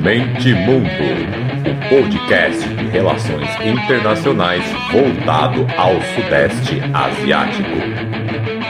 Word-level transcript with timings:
Mente 0.00 0.54
Mundo, 0.54 0.88
o 1.68 1.88
podcast 1.90 2.66
de 2.66 2.86
relações 2.86 3.48
internacionais 3.62 4.64
voltado 4.90 5.66
ao 5.76 6.00
Sudeste 6.14 6.80
Asiático. 6.94 8.61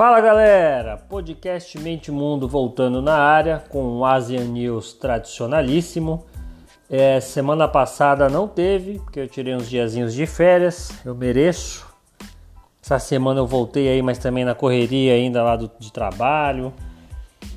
Fala 0.00 0.18
galera, 0.18 0.96
podcast 0.96 1.78
Mente 1.78 2.10
Mundo 2.10 2.48
voltando 2.48 3.02
na 3.02 3.18
área 3.18 3.62
com 3.68 3.98
o 3.98 4.02
Asian 4.02 4.44
News 4.44 4.94
tradicionalíssimo. 4.94 6.24
É, 6.88 7.20
semana 7.20 7.68
passada 7.68 8.26
não 8.26 8.48
teve, 8.48 8.98
porque 9.00 9.20
eu 9.20 9.28
tirei 9.28 9.54
uns 9.54 9.68
diazinhos 9.68 10.14
de 10.14 10.24
férias, 10.24 10.90
eu 11.04 11.14
mereço. 11.14 11.86
Essa 12.82 12.98
semana 12.98 13.40
eu 13.40 13.46
voltei 13.46 13.90
aí, 13.90 14.00
mas 14.00 14.16
também 14.16 14.42
na 14.42 14.54
correria 14.54 15.12
ainda 15.12 15.42
lá 15.42 15.54
do, 15.54 15.70
de 15.78 15.92
trabalho. 15.92 16.72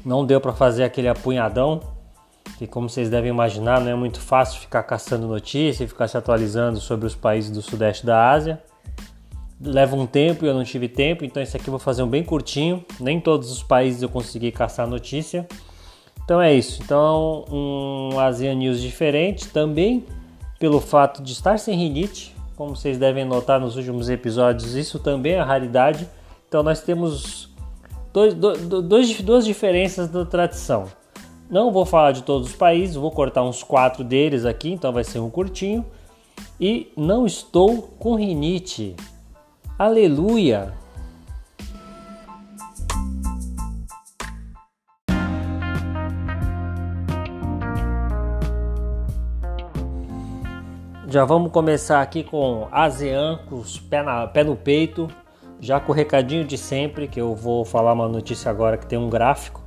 Não 0.04 0.26
deu 0.26 0.41
para 0.41 0.52
fazer 0.52 0.84
aquele 0.84 1.07
apunhadão, 1.07 1.80
que 2.57 2.68
como 2.68 2.90
vocês 2.90 3.10
devem 3.10 3.30
imaginar, 3.30 3.80
não 3.80 3.90
é 3.90 3.96
muito 3.96 4.20
fácil 4.20 4.60
ficar 4.60 4.84
caçando 4.84 5.30
notícia 5.30 5.85
e 5.85 5.88
ficar 5.88 6.10
se 6.10 6.18
atualizando 6.18 6.82
sobre 6.82 7.07
os 7.07 7.16
países 7.16 7.49
do 7.49 7.62
sudeste 7.62 8.05
da 8.05 8.32
Ásia 8.32 8.62
leva 9.63 9.95
um 9.95 10.05
tempo 10.05 10.45
e 10.45 10.48
eu 10.48 10.53
não 10.53 10.63
tive 10.63 10.88
tempo, 10.88 11.23
então 11.23 11.41
esse 11.41 11.55
aqui 11.55 11.67
eu 11.67 11.71
vou 11.71 11.80
fazer 11.80 12.04
um 12.04 12.08
bem 12.08 12.23
curtinho. 12.23 12.84
Nem 12.99 13.20
todos 13.20 13.52
os 13.52 13.63
países 13.63 14.02
eu 14.02 14.09
consegui 14.09 14.52
caçar 14.52 14.88
notícia. 14.88 15.48
Então 16.23 16.41
é 16.41 16.54
isso. 16.54 16.81
Então 16.84 17.45
um 17.49 18.20
ASEAN 18.20 18.55
News 18.55 18.81
diferente 18.81 19.48
também 19.49 20.05
pelo 20.59 20.80
fato 20.80 21.21
de 21.21 21.34
estar 21.34 21.59
sem 21.59 21.77
rinite, 21.77 22.34
como 22.55 22.76
vocês 22.76 22.98
devem 22.98 23.26
notar 23.26 23.60
nos 23.60 23.76
últimos 23.76 24.10
episódios, 24.10 24.76
isso 24.76 24.99
também 24.99 25.34
é 25.34 25.41
raridade. 25.41 26.07
Então 26.48 26.63
nós 26.63 26.82
temos 26.82 27.49
dois, 28.13 28.34
dois, 28.34 29.21
duas 29.21 29.45
diferenças 29.45 30.07
da 30.07 30.23
tradição. 30.23 30.85
Não 31.49 31.71
vou 31.71 31.85
falar 31.85 32.13
de 32.13 32.23
todos 32.23 32.49
os 32.49 32.55
países, 32.55 32.95
vou 32.95 33.12
cortar 33.12 33.43
uns 33.43 33.62
quatro 33.62 34.04
deles 34.04 34.45
aqui, 34.45 34.71
então 34.71 34.93
vai 34.93 35.04
ser 35.04 35.20
um 35.20 35.29
curtinho. 35.29 35.85
E 36.60 36.91
não 36.95 37.26
estou 37.26 37.82
com 37.99 38.16
rinite. 38.16 38.95
Aleluia! 39.77 40.71
Já 51.07 51.26
vamos 51.26 51.51
começar 51.51 52.01
aqui 52.01 52.24
com 52.24 52.68
ASEAN, 52.71 53.40
com 53.49 53.55
os 53.55 53.79
pé, 53.79 54.04
na, 54.04 54.27
pé 54.27 54.44
no 54.44 54.55
peito, 54.55 55.07
já 55.60 55.79
com 55.79 55.91
o 55.91 55.96
recadinho 55.96 56.46
de 56.46 56.57
sempre, 56.57 57.07
que 57.07 57.20
eu 57.20 57.35
vou 57.35 57.66
falar 57.66 57.94
uma 57.94 58.07
notícia 58.07 58.51
agora 58.51 58.77
que 58.77 58.85
tem 58.85 58.99
um 58.99 59.10
gráfico. 59.10 59.63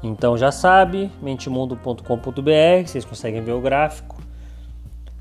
Então 0.00 0.38
já 0.38 0.52
sabe, 0.52 1.10
mentemundo.com.br, 1.20 2.86
vocês 2.86 3.04
conseguem 3.04 3.42
ver 3.42 3.52
o 3.52 3.60
gráfico. 3.60 4.19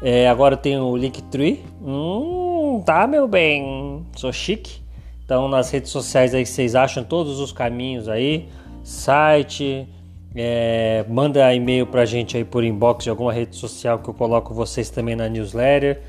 É, 0.02 0.30
agora 0.30 0.56
tem 0.56 0.80
o 0.80 0.96
Linktree. 0.96 1.64
Hum, 1.82 2.82
tá, 2.86 3.06
meu 3.06 3.28
bem? 3.28 4.06
Sou 4.16 4.32
chique. 4.32 4.82
Então, 5.26 5.48
nas 5.48 5.70
redes 5.70 5.92
sociais 5.92 6.34
aí 6.34 6.46
vocês 6.46 6.74
acham 6.74 7.04
todos 7.04 7.40
os 7.40 7.52
caminhos 7.52 8.10
aí, 8.10 8.50
site, 8.84 9.88
é, 10.36 11.06
manda 11.08 11.54
e-mail 11.54 11.86
pra 11.86 12.04
gente 12.04 12.36
aí 12.36 12.44
por 12.44 12.64
inbox 12.64 13.04
de 13.04 13.10
alguma 13.10 13.32
rede 13.32 13.56
social 13.56 14.00
que 14.00 14.10
eu 14.10 14.14
coloco 14.14 14.54
vocês 14.54 14.90
também 14.90 15.16
na 15.16 15.28
newsletter. 15.30 16.02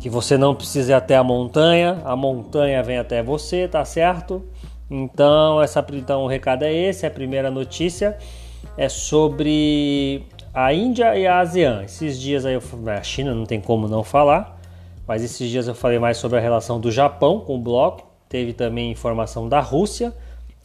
Que 0.00 0.10
você 0.10 0.36
não 0.36 0.54
precisa 0.54 0.92
ir 0.92 0.94
até 0.94 1.16
a 1.16 1.24
montanha, 1.24 2.02
a 2.04 2.14
montanha 2.14 2.82
vem 2.82 2.98
até 2.98 3.22
você, 3.22 3.66
tá 3.66 3.84
certo? 3.84 4.44
Então, 4.90 5.62
essa, 5.62 5.84
então 5.92 6.24
o 6.24 6.26
recado 6.26 6.64
é 6.64 6.72
esse, 6.72 7.06
a 7.06 7.10
primeira 7.10 7.50
notícia 7.50 8.16
é 8.76 8.88
sobre 8.88 10.24
a 10.60 10.74
Índia 10.74 11.16
e 11.16 11.24
a 11.24 11.38
ASEAN. 11.38 11.84
Esses 11.84 12.18
dias 12.18 12.44
aí, 12.44 12.54
eu, 12.54 12.62
a 12.90 13.00
China 13.00 13.32
não 13.32 13.46
tem 13.46 13.60
como 13.60 13.86
não 13.86 14.02
falar. 14.02 14.60
Mas 15.06 15.22
esses 15.22 15.48
dias 15.48 15.68
eu 15.68 15.74
falei 15.74 16.00
mais 16.00 16.16
sobre 16.16 16.36
a 16.36 16.40
relação 16.40 16.80
do 16.80 16.90
Japão 16.90 17.38
com 17.38 17.54
o 17.54 17.58
bloco, 17.58 18.10
teve 18.28 18.52
também 18.52 18.90
informação 18.90 19.48
da 19.48 19.60
Rússia, 19.60 20.12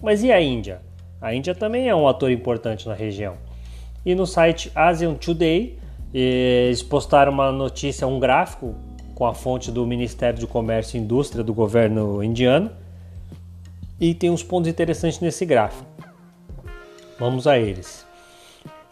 mas 0.01 0.23
e 0.23 0.31
a 0.31 0.41
Índia? 0.41 0.81
A 1.21 1.33
Índia 1.33 1.53
também 1.53 1.87
é 1.87 1.95
um 1.95 2.07
ator 2.07 2.31
importante 2.31 2.87
na 2.87 2.95
região. 2.95 3.35
E 4.03 4.15
no 4.15 4.25
site 4.25 4.71
Asian 4.73 5.13
Today, 5.13 5.77
eles 6.11 6.81
postaram 6.81 7.31
uma 7.31 7.51
notícia, 7.51 8.07
um 8.07 8.19
gráfico 8.19 8.75
com 9.13 9.27
a 9.27 9.33
fonte 9.35 9.71
do 9.71 9.85
Ministério 9.85 10.39
de 10.39 10.47
Comércio 10.47 10.97
e 10.97 11.01
Indústria 11.01 11.43
do 11.43 11.53
governo 11.53 12.23
indiano. 12.23 12.71
E 13.99 14.15
tem 14.15 14.31
uns 14.31 14.41
pontos 14.41 14.69
interessantes 14.69 15.19
nesse 15.19 15.45
gráfico. 15.45 15.85
Vamos 17.19 17.45
a 17.45 17.59
eles. 17.59 18.02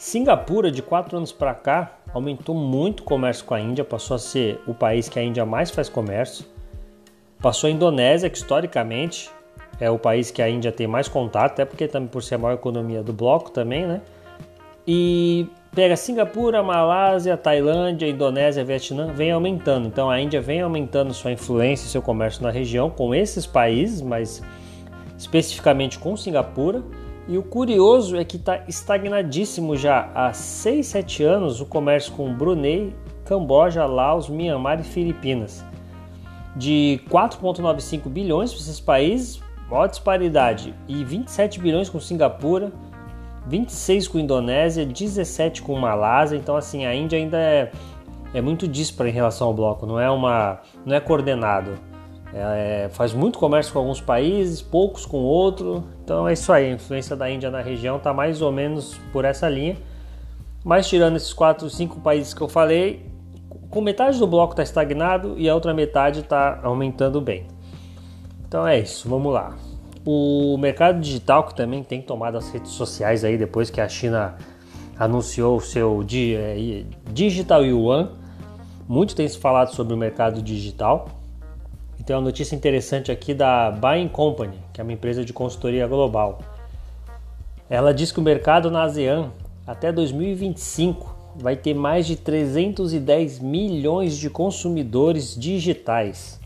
Singapura, 0.01 0.71
de 0.71 0.81
quatro 0.81 1.15
anos 1.15 1.31
para 1.31 1.53
cá, 1.53 1.99
aumentou 2.11 2.55
muito 2.55 3.01
o 3.01 3.03
comércio 3.03 3.45
com 3.45 3.53
a 3.53 3.61
Índia, 3.61 3.85
passou 3.85 4.15
a 4.15 4.17
ser 4.17 4.59
o 4.65 4.73
país 4.73 5.07
que 5.07 5.19
a 5.19 5.23
Índia 5.23 5.45
mais 5.45 5.69
faz 5.69 5.87
comércio. 5.87 6.43
Passou 7.39 7.67
a 7.67 7.71
Indonésia, 7.71 8.27
que 8.27 8.35
historicamente 8.35 9.29
é 9.79 9.91
o 9.91 9.99
país 9.99 10.31
que 10.31 10.41
a 10.41 10.49
Índia 10.49 10.71
tem 10.71 10.87
mais 10.87 11.07
contato, 11.07 11.51
até 11.51 11.65
porque 11.65 11.87
também 11.87 12.09
por 12.09 12.23
ser 12.23 12.33
a 12.33 12.37
maior 12.39 12.55
economia 12.55 13.03
do 13.03 13.13
bloco 13.13 13.51
também, 13.51 13.85
né? 13.85 14.01
E 14.87 15.45
pega 15.71 15.95
Singapura, 15.95 16.63
Malásia, 16.63 17.37
Tailândia, 17.37 18.09
Indonésia, 18.09 18.63
Vietnã, 18.63 19.13
vem 19.13 19.29
aumentando. 19.29 19.87
Então 19.87 20.09
a 20.09 20.19
Índia 20.19 20.41
vem 20.41 20.61
aumentando 20.61 21.13
sua 21.13 21.31
influência 21.31 21.85
e 21.85 21.89
seu 21.89 22.01
comércio 22.01 22.41
na 22.41 22.49
região 22.49 22.89
com 22.89 23.13
esses 23.13 23.45
países, 23.45 24.01
mas 24.01 24.41
especificamente 25.15 25.99
com 25.99 26.17
Singapura. 26.17 26.81
E 27.27 27.37
o 27.37 27.43
curioso 27.43 28.17
é 28.17 28.25
que 28.25 28.37
está 28.37 28.63
estagnadíssimo 28.67 29.75
já 29.77 30.09
há 30.13 30.33
6, 30.33 30.85
7 30.87 31.23
anos 31.23 31.61
o 31.61 31.65
comércio 31.65 32.13
com 32.13 32.33
Brunei, 32.33 32.93
Camboja, 33.25 33.85
Laos, 33.85 34.27
Myanmar 34.27 34.79
e 34.79 34.83
Filipinas. 34.83 35.63
De 36.55 36.99
4,95 37.09 38.09
bilhões 38.09 38.51
para 38.51 38.61
esses 38.61 38.79
países, 38.79 39.41
maior 39.69 39.87
disparidade, 39.87 40.73
e 40.87 41.03
27 41.03 41.59
bilhões 41.59 41.89
com 41.89 41.99
Singapura, 41.99 42.71
26 43.47 44.07
com 44.07 44.19
Indonésia, 44.19 44.85
17 44.85 45.61
com 45.61 45.77
Malásia. 45.79 46.35
Então, 46.35 46.55
assim, 46.57 46.85
a 46.85 46.93
Índia 46.93 47.17
ainda 47.17 47.37
é, 47.37 47.71
é 48.33 48.41
muito 48.41 48.67
dispara 48.67 49.09
em 49.09 49.13
relação 49.13 49.47
ao 49.47 49.53
bloco, 49.53 49.85
não 49.85 49.99
é, 49.99 50.09
uma, 50.09 50.59
não 50.85 50.95
é 50.95 50.99
coordenado. 50.99 51.90
É, 52.33 52.89
faz 52.91 53.13
muito 53.13 53.37
comércio 53.37 53.73
com 53.73 53.79
alguns 53.79 53.99
países, 53.99 54.61
poucos 54.61 55.05
com 55.05 55.17
outro. 55.17 55.83
Então 56.03 56.27
é 56.27 56.33
isso 56.33 56.51
aí, 56.51 56.69
a 56.69 56.73
influência 56.73 57.15
da 57.15 57.29
Índia 57.29 57.51
na 57.51 57.61
região 57.61 57.97
está 57.97 58.13
mais 58.13 58.41
ou 58.41 58.51
menos 58.51 58.97
por 59.11 59.25
essa 59.25 59.49
linha. 59.49 59.77
Mas 60.63 60.87
tirando 60.87 61.15
esses 61.15 61.33
quatro, 61.33 61.69
cinco 61.69 61.99
países 61.99 62.33
que 62.33 62.41
eu 62.41 62.47
falei, 62.47 63.05
com 63.69 63.81
metade 63.81 64.19
do 64.19 64.27
bloco 64.27 64.53
está 64.53 64.63
estagnado 64.63 65.35
e 65.37 65.49
a 65.49 65.55
outra 65.55 65.73
metade 65.73 66.19
está 66.19 66.59
aumentando 66.63 67.19
bem. 67.19 67.47
Então 68.47 68.67
é 68.67 68.79
isso, 68.79 69.09
vamos 69.09 69.33
lá. 69.33 69.55
O 70.05 70.57
mercado 70.57 70.99
digital 70.99 71.43
que 71.45 71.55
também 71.55 71.83
tem 71.83 72.01
tomado 72.01 72.37
as 72.37 72.51
redes 72.51 72.71
sociais 72.71 73.23
aí 73.23 73.37
depois 73.37 73.69
que 73.69 73.79
a 73.79 73.87
China 73.87 74.35
anunciou 74.97 75.57
o 75.57 75.61
seu 75.61 76.05
é, 76.13 76.83
Digital 77.11 77.65
Yuan, 77.65 78.11
muito 78.87 79.15
tem 79.15 79.27
se 79.27 79.37
falado 79.37 79.73
sobre 79.73 79.93
o 79.93 79.97
mercado 79.97 80.41
digital. 80.41 81.07
Tem 82.11 82.15
uma 82.17 82.25
notícia 82.25 82.57
interessante 82.57 83.09
aqui 83.09 83.33
da 83.33 83.71
Buying 83.71 84.09
Company, 84.09 84.57
que 84.73 84.81
é 84.81 84.83
uma 84.83 84.91
empresa 84.91 85.23
de 85.23 85.31
consultoria 85.31 85.87
global. 85.87 86.39
Ela 87.69 87.93
diz 87.93 88.11
que 88.11 88.19
o 88.19 88.21
mercado 88.21 88.69
na 88.69 88.83
ASEAN 88.83 89.31
até 89.65 89.93
2025 89.93 91.15
vai 91.37 91.55
ter 91.55 91.73
mais 91.73 92.05
de 92.05 92.17
310 92.17 93.39
milhões 93.39 94.17
de 94.17 94.29
consumidores 94.29 95.33
digitais. 95.39 96.37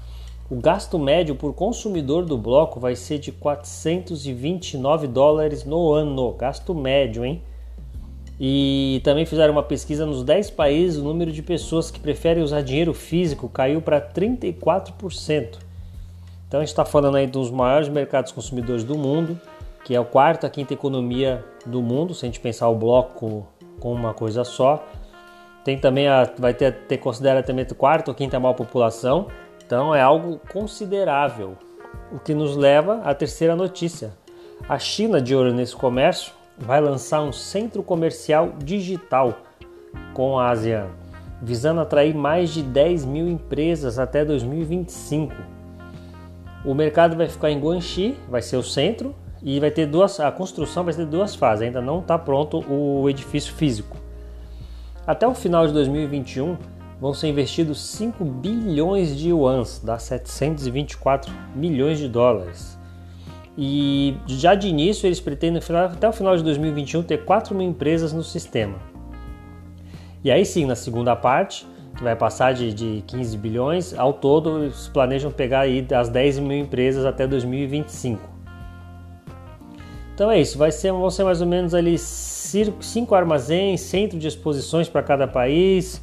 O 0.52 0.58
gasto 0.58 1.00
médio 1.00 1.34
por 1.34 1.52
consumidor 1.56 2.26
do 2.26 2.38
bloco 2.38 2.80
vai 2.80 2.96
ser 2.96 3.18
de 3.18 3.32
429 3.32 5.08
dólares 5.08 5.66
no 5.66 5.92
ano. 5.92 6.32
Gasto 6.34 6.76
médio, 6.76 7.26
hein? 7.26 7.42
E 8.40 9.02
também 9.04 9.26
fizeram 9.26 9.54
uma 9.54 9.64
pesquisa 9.64 10.06
nos 10.06 10.22
10 10.24 10.52
países, 10.52 11.00
o 11.00 11.04
número 11.04 11.32
de 11.32 11.42
pessoas 11.42 11.90
que 11.90 12.00
preferem 12.00 12.44
usar 12.44 12.62
dinheiro 12.62 12.94
físico 12.94 13.50
caiu 13.50 13.82
para 13.82 14.00
34%. 14.00 15.65
Então 16.48 16.60
a 16.60 16.64
gente 16.64 16.72
está 16.72 16.86
falando 16.86 17.16
aí 17.16 17.28
dos 17.28 17.50
maiores 17.52 17.90
mercados 17.90 18.32
consumidores 18.32 18.84
do 18.84 18.98
mundo, 18.98 19.40
que 19.84 19.96
é 19.96 20.00
o 20.00 20.06
quarto, 20.06 20.46
a 20.46 20.50
quinta 20.50 20.74
economia 20.74 21.44
do 21.66 21.82
mundo, 21.82 22.14
se 22.14 22.26
a 22.26 22.28
gente 22.28 22.40
pensar 22.40 22.70
o 22.70 22.76
bloco 22.76 23.48
com 23.80 23.94
uma 23.94 24.14
coisa 24.14 24.44
só. 24.44 24.84
Tem 25.64 25.78
também 25.78 26.08
a, 26.08 26.32
vai 26.38 26.54
ter, 26.54 26.72
ter 26.88 26.98
considera 26.98 27.42
também 27.42 27.66
o 27.70 27.76
quarto 27.76 28.10
ou 28.10 28.16
quinta 28.16 28.40
maior 28.40 28.54
população. 28.54 29.28
Então 29.66 29.94
é 29.94 30.02
algo 30.02 30.40
considerável. 30.52 31.58
O 32.12 32.20
que 32.20 32.34
nos 32.34 32.56
leva 32.56 33.02
à 33.04 33.14
terceira 33.16 33.56
notícia. 33.56 34.14
A 34.70 34.78
China, 34.78 35.22
de 35.22 35.36
olho 35.36 35.54
nesse 35.54 35.76
comércio, 35.76 36.34
vai 36.58 36.80
lançar 36.80 37.22
um 37.22 37.32
centro 37.32 37.84
comercial 37.84 38.54
digital 38.64 39.38
com 40.14 40.40
a 40.40 40.50
ASEAN, 40.50 40.88
visando 41.42 41.82
atrair 41.82 42.16
mais 42.16 42.52
de 42.52 42.64
10 42.64 43.06
mil 43.06 43.28
empresas 43.28 44.00
até 44.00 44.24
2025. 44.24 45.55
O 46.66 46.74
mercado 46.74 47.16
vai 47.16 47.30
ficar 47.30 47.52
em 47.52 47.60
Guangxi, 47.60 48.18
vai 48.28 48.42
ser 48.42 48.58
o 48.58 48.64
centro, 48.64 49.16
e 49.44 49.60
vai 49.60 49.70
ter 49.70 49.86
duas, 49.86 50.20
a 50.20 50.32
construção 50.32 50.84
vai 50.84 50.94
ter 50.94 51.06
duas 51.06 51.36
fases, 51.36 51.62
ainda 51.62 51.80
não 51.80 52.00
está 52.00 52.18
pronto 52.18 52.66
o 52.68 53.08
edifício 53.08 53.54
físico. 53.54 53.96
Até 55.06 55.28
o 55.28 55.36
final 55.36 55.68
de 55.68 55.74
2021 55.74 56.58
vão 57.00 57.14
ser 57.14 57.28
investidos 57.28 57.80
5 57.92 58.26
bilhões 58.26 59.16
de 59.16 59.30
yuans, 59.30 59.80
dá 59.84 60.00
724 60.00 61.32
milhões 61.56 62.00
de 62.00 62.10
dólares. 62.10 62.76
E 63.56 64.18
já 64.26 64.56
de 64.56 64.68
início 64.68 65.06
eles 65.06 65.20
pretendem 65.20 65.62
até 65.92 66.10
o 66.10 66.12
final 66.12 66.36
de 66.36 66.44
2021 66.44 67.04
ter 67.04 67.24
4 67.24 67.54
mil 67.54 67.68
empresas 67.68 68.12
no 68.12 68.24
sistema. 68.24 68.80
E 70.24 70.32
aí 70.32 70.44
sim, 70.44 70.66
na 70.66 70.76
segunda 70.76 71.16
parte, 71.16 71.68
vai 72.04 72.16
passar 72.16 72.54
de, 72.54 72.74
de 72.74 73.04
15 73.08 73.38
bilhões, 73.38 73.98
ao 73.98 74.14
todo 74.14 74.64
eles 74.64 74.88
planejam 74.88 75.32
pegar 75.32 75.62
aí 75.62 75.86
as 75.96 76.10
10 76.10 76.40
mil 76.40 76.58
empresas 76.58 77.06
até 77.06 77.26
2025. 77.26 78.36
Então 80.14 80.32
é 80.32 80.40
isso, 80.40 80.58
vai 80.58 80.72
ser, 80.72 80.92
vão 80.92 81.10
ser 81.10 81.24
mais 81.24 81.42
ou 81.42 81.48
menos 81.48 81.74
ali 81.74 81.98
cinco 81.98 83.16
armazéns, 83.16 83.82
centro 83.82 84.18
de 84.18 84.28
exposições 84.28 84.88
para 84.88 85.04
cada 85.04 85.28
país. 85.28 86.02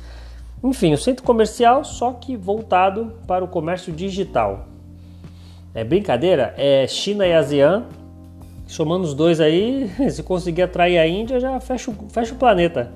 Enfim, 0.62 0.92
o 0.92 0.98
centro 0.98 1.24
comercial, 1.24 1.82
só 1.82 2.12
que 2.12 2.36
voltado 2.36 3.14
para 3.26 3.44
o 3.44 3.48
comércio 3.48 3.92
digital. 3.92 4.68
É 5.74 5.82
brincadeira? 5.82 6.54
É 6.58 6.86
China 6.86 7.26
e 7.26 7.32
ASEAN, 7.32 7.86
somando 8.66 9.04
os 9.04 9.14
dois 9.14 9.40
aí, 9.40 9.90
se 10.10 10.22
conseguir 10.22 10.62
atrair 10.62 10.98
a 10.98 11.06
Índia, 11.06 11.40
já 11.40 11.58
fecha, 11.58 11.90
fecha 12.10 12.34
o 12.34 12.36
planeta. 12.38 12.92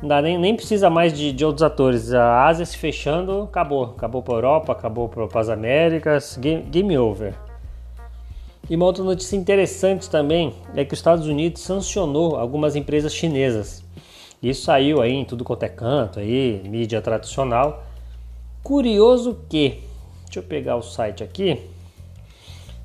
Não 0.00 0.08
dá, 0.08 0.22
nem, 0.22 0.38
nem 0.38 0.54
precisa 0.54 0.88
mais 0.88 1.12
de, 1.12 1.32
de 1.32 1.44
outros 1.44 1.62
atores. 1.62 2.12
A 2.12 2.46
Ásia 2.46 2.64
se 2.64 2.76
fechando, 2.76 3.42
acabou. 3.42 3.84
Acabou 3.96 4.22
para 4.22 4.34
Europa, 4.34 4.72
acabou 4.72 5.08
para 5.08 5.40
as 5.40 5.48
Américas, 5.48 6.38
game, 6.40 6.62
game 6.62 6.96
over. 6.96 7.34
E 8.70 8.76
uma 8.76 8.84
outra 8.84 9.02
notícia 9.02 9.34
interessante 9.34 10.08
também 10.08 10.54
é 10.76 10.84
que 10.84 10.92
os 10.92 10.98
Estados 10.98 11.26
Unidos 11.26 11.62
sancionou 11.62 12.36
algumas 12.36 12.76
empresas 12.76 13.12
chinesas. 13.12 13.82
Isso 14.42 14.62
saiu 14.62 15.00
aí 15.02 15.12
em 15.12 15.24
tudo 15.24 15.42
quanto 15.42 15.64
é 15.64 15.68
canto, 15.68 16.20
aí, 16.20 16.62
mídia 16.68 17.02
tradicional. 17.02 17.84
Curioso 18.62 19.40
que, 19.48 19.80
deixa 20.26 20.38
eu 20.38 20.42
pegar 20.42 20.76
o 20.76 20.82
site 20.82 21.24
aqui, 21.24 21.60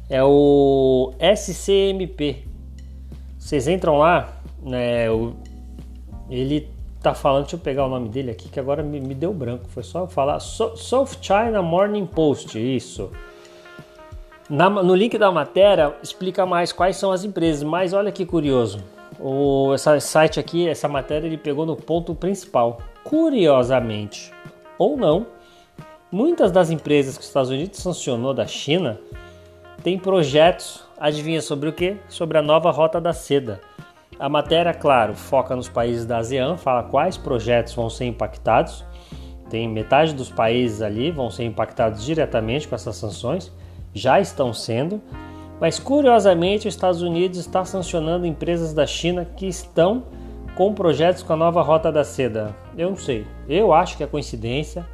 é 0.10 0.24
o 0.24 1.14
SCMP. 1.20 2.46
Vocês 3.38 3.68
entram 3.68 3.98
lá, 3.98 4.42
né? 4.64 5.06
Ele 6.30 6.70
tá 7.04 7.14
falando, 7.14 7.44
deixa 7.44 7.58
eu 7.58 7.60
pegar 7.60 7.86
o 7.86 7.90
nome 7.90 8.08
dele 8.08 8.32
aqui 8.32 8.48
que 8.48 8.60
agora 8.60 8.82
me, 8.82 9.00
me 9.00 9.14
deu 9.14 9.34
branco. 9.34 9.66
Foi 9.68 9.84
só 9.84 10.00
eu 10.00 10.08
falar 10.08 10.40
South 10.40 11.10
China 11.22 11.62
Morning 11.62 12.06
Post, 12.06 12.58
isso. 12.58 13.12
Na, 14.50 14.70
no 14.70 14.96
link 14.96 15.18
da 15.18 15.32
matéria 15.32 15.96
explica 16.02 16.46
mais 16.46 16.72
quais 16.72 16.96
são 16.96 17.12
as 17.12 17.24
empresas, 17.24 17.64
mas 17.64 17.94
olha 17.94 18.12
que 18.12 18.26
curioso. 18.26 18.80
O 19.20 19.74
essa 19.74 20.00
site 20.00 20.40
aqui, 20.40 20.68
essa 20.68 20.88
matéria, 20.88 21.28
ele 21.28 21.38
pegou 21.38 21.66
no 21.66 21.76
ponto 21.76 22.16
principal. 22.16 22.80
Curiosamente, 23.04 24.32
ou 24.78 24.96
não, 24.96 25.28
muitas 26.12 26.52
das 26.52 26.72
empresas 26.72 27.18
que 27.18 27.22
os 27.22 27.28
Estados 27.28 27.50
Unidos 27.50 27.80
sancionou 27.80 28.34
da 28.34 28.48
China 28.48 29.00
têm 29.84 30.00
projetos, 30.00 30.84
adivinha 30.98 31.42
sobre 31.42 31.68
o 31.68 31.74
que? 31.74 31.98
Sobre 32.08 32.38
a 32.38 32.42
nova 32.42 32.72
Rota 32.72 33.02
da 33.02 33.12
Seda. 33.12 33.60
A 34.20 34.30
matéria, 34.30 34.74
claro, 34.74 35.16
foca 35.16 35.56
nos 35.56 35.70
países 35.70 36.06
da 36.06 36.18
ASEAN, 36.18 36.58
fala 36.58 36.84
quais 36.84 37.18
projetos 37.18 37.74
vão 37.74 37.90
ser 37.90 38.06
impactados. 38.06 38.86
Tem 39.50 39.68
metade 39.68 40.14
dos 40.14 40.30
países 40.30 40.82
ali 40.82 41.12
vão 41.12 41.30
ser 41.30 41.44
impactados 41.44 42.04
diretamente 42.04 42.68
com 42.68 42.76
essas 42.76 42.96
sanções 42.96 43.52
já 43.94 44.20
estão 44.20 44.54
sendo, 44.54 45.02
mas 45.60 45.80
curiosamente 45.80 46.68
os 46.68 46.74
Estados 46.74 47.02
Unidos 47.02 47.38
está 47.38 47.64
sancionando 47.64 48.26
empresas 48.26 48.74
da 48.74 48.88
China 48.88 49.26
que 49.26 49.46
estão 49.46 50.04
com 50.56 50.74
projetos 50.74 51.24
com 51.24 51.34
a 51.34 51.38
nova 51.38 51.62
Rota 51.62 51.92
da 51.92 52.04
Seda. 52.04 52.56
Eu 52.78 52.90
não 52.90 52.98
sei, 52.98 53.26
eu 53.48 53.74
acho 53.74 53.96
que 53.96 54.04
é 54.04 54.08
coincidência, 54.08 54.86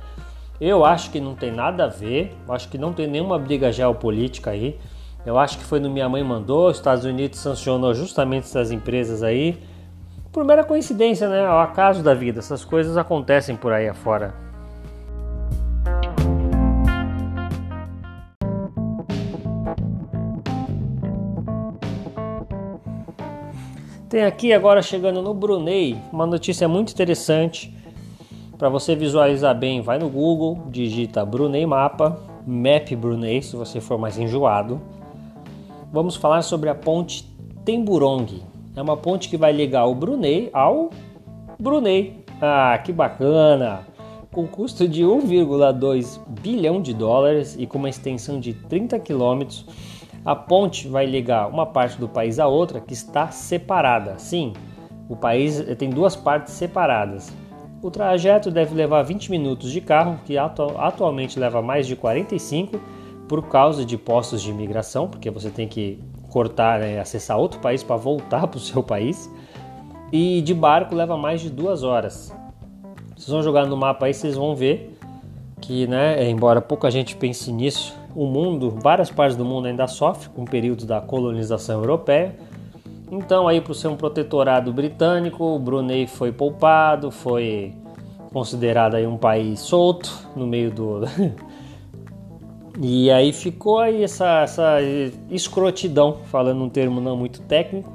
eu 0.60 0.83
acho 0.83 1.10
que 1.12 1.19
não 1.19 1.36
tem 1.36 1.51
nada 1.51 1.86
a 1.86 1.88
ver, 1.88 2.36
acho 2.50 2.68
que 2.69 2.77
não 2.77 2.92
tem 2.92 3.07
nenhuma 3.07 3.39
briga 3.39 3.72
geopolítica 3.72 4.51
aí. 4.51 4.77
Eu 5.25 5.38
acho 5.38 5.57
que 5.57 5.66
foi 5.66 5.80
no 5.81 5.89
Minha 5.89 6.07
Mãe 6.07 6.24
Mandou, 6.24 6.69
os 6.69 6.77
Estados 6.77 7.04
Unidos 7.04 7.39
sancionou 7.39 7.94
justamente 7.94 8.45
essas 8.45 8.71
empresas 8.71 9.21
aí. 9.21 9.62
Por 10.31 10.45
mera 10.45 10.63
coincidência, 10.63 11.27
né? 11.27 11.44
O 11.50 11.60
acaso 11.60 12.01
da 12.01 12.13
vida, 12.13 12.39
essas 12.39 12.63
coisas 12.63 12.95
acontecem 12.95 13.56
por 13.56 13.74
aí 13.74 13.89
afora. 13.89 14.33
Tem 24.07 24.24
aqui 24.24 24.54
agora 24.54 24.81
chegando 24.81 25.22
no 25.22 25.33
Brunei 25.33 25.98
uma 26.12 26.25
notícia 26.25 26.68
muito 26.68 26.94
interessante. 26.94 27.75
Para 28.57 28.69
você 28.69 28.95
visualizar 28.95 29.54
bem, 29.56 29.81
vai 29.81 30.00
no 30.00 30.10
Google, 30.10 30.63
digita 30.68 31.25
Brunei 31.25 31.65
Mapa, 31.65 32.19
Map 32.48 32.89
Brunei, 32.98 33.42
se 33.42 33.56
você 33.56 33.80
for 33.80 33.98
mais 34.00 34.18
enjoado. 34.18 34.81
Vamos 35.91 36.15
falar 36.15 36.41
sobre 36.41 36.69
a 36.69 36.75
ponte 36.75 37.24
Temburong. 37.65 38.44
É 38.75 38.81
uma 38.81 38.95
ponte 38.95 39.27
que 39.27 39.38
vai 39.38 39.51
ligar 39.51 39.86
o 39.86 39.95
Brunei 39.95 40.50
ao 40.53 40.91
Brunei. 41.59 42.24
Ah, 42.41 42.80
que 42.83 42.94
bacana! 42.94 43.88
Com 44.31 44.47
custo 44.47 44.88
de 44.88 45.03
1,2 45.03 46.19
bilhão 46.41 46.81
de 46.81 46.94
dólares 46.94 47.56
e 47.59 47.65
com 47.65 47.80
uma 47.80 47.89
extensão 47.89 48.39
de 48.39 48.53
30 48.53 49.00
quilômetros 49.00 49.65
a 50.25 50.36
ponte 50.36 50.88
vai 50.88 51.06
ligar 51.06 51.47
uma 51.47 51.65
parte 51.65 51.97
do 51.97 52.07
país 52.07 52.39
a 52.39 52.47
outra 52.47 52.80
que 52.80 52.94
está 52.94 53.31
separada. 53.31 54.18
Sim, 54.18 54.53
o 55.07 55.15
país 55.15 55.59
tem 55.77 55.89
duas 55.89 56.15
partes 56.15 56.53
separadas. 56.53 57.33
O 57.81 57.89
trajeto 57.89 58.51
deve 58.51 58.75
levar 58.75 59.01
20 59.03 59.31
minutos 59.31 59.71
de 59.71 59.80
carro, 59.80 60.19
que 60.25 60.38
atu 60.38 60.77
atualmente 60.77 61.39
leva 61.39 61.62
mais 61.62 61.88
de 61.88 61.95
45 61.95 62.80
por 63.30 63.48
causa 63.48 63.86
de 63.86 63.96
postos 63.96 64.42
de 64.42 64.50
imigração, 64.50 65.08
porque 65.08 65.30
você 65.30 65.52
tem 65.52 65.68
que 65.68 66.00
cortar, 66.30 66.80
né, 66.80 67.00
acessar 67.00 67.38
outro 67.38 67.60
país 67.60 67.84
para 67.84 67.96
voltar 67.96 68.46
para 68.50 68.58
o 68.58 68.60
seu 68.60 68.84
país. 68.84 69.31
E 70.12 70.42
de 70.42 70.56
barco 70.56 70.96
leva 70.96 71.16
mais 71.16 71.40
de 71.40 71.52
duas 71.52 71.84
horas. 71.84 72.36
Vocês 73.16 73.30
vão 73.30 73.44
jogar 73.44 73.68
no 73.68 73.78
mapa 73.78 74.08
aí, 74.08 74.13
vocês 74.13 74.36
vão 74.36 74.56
ver 74.56 74.98
que, 75.62 75.86
né, 75.86 76.27
embora 76.27 76.60
pouca 76.60 76.89
gente 76.89 77.15
pense 77.15 77.51
nisso, 77.51 77.96
o 78.15 78.25
mundo, 78.25 78.72
várias 78.82 79.12
partes 79.12 79.38
do 79.38 79.46
mundo 79.46 79.68
ainda 79.68 79.86
sofrem 79.88 80.34
com 80.34 80.42
o 80.42 80.50
período 80.50 80.86
da 80.86 81.00
colonização 81.00 81.82
europeia. 81.82 82.36
Então, 83.12 83.48
aí, 83.48 83.62
por 83.62 83.75
ser 83.75 83.89
um 83.89 83.96
protetorado 83.96 84.74
britânico, 84.74 85.44
o 85.44 85.60
Brunei 85.60 86.08
foi 86.08 86.32
poupado, 86.32 87.12
foi 87.12 87.75
considerado 88.34 88.96
aí 88.96 89.06
um 89.06 89.18
país 89.18 89.60
solto 89.60 90.12
no 90.36 90.48
meio 90.48 90.72
do. 90.72 91.01
e 92.81 93.12
aí 93.12 93.33
ficou 93.33 93.79
aí 93.79 94.03
essa, 94.03 94.41
essa 94.41 94.77
escrotidão, 95.29 96.19
falando 96.25 96.63
um 96.63 96.69
termo 96.69 97.01
não 97.01 97.17
muito 97.17 97.41
técnico, 97.41 97.91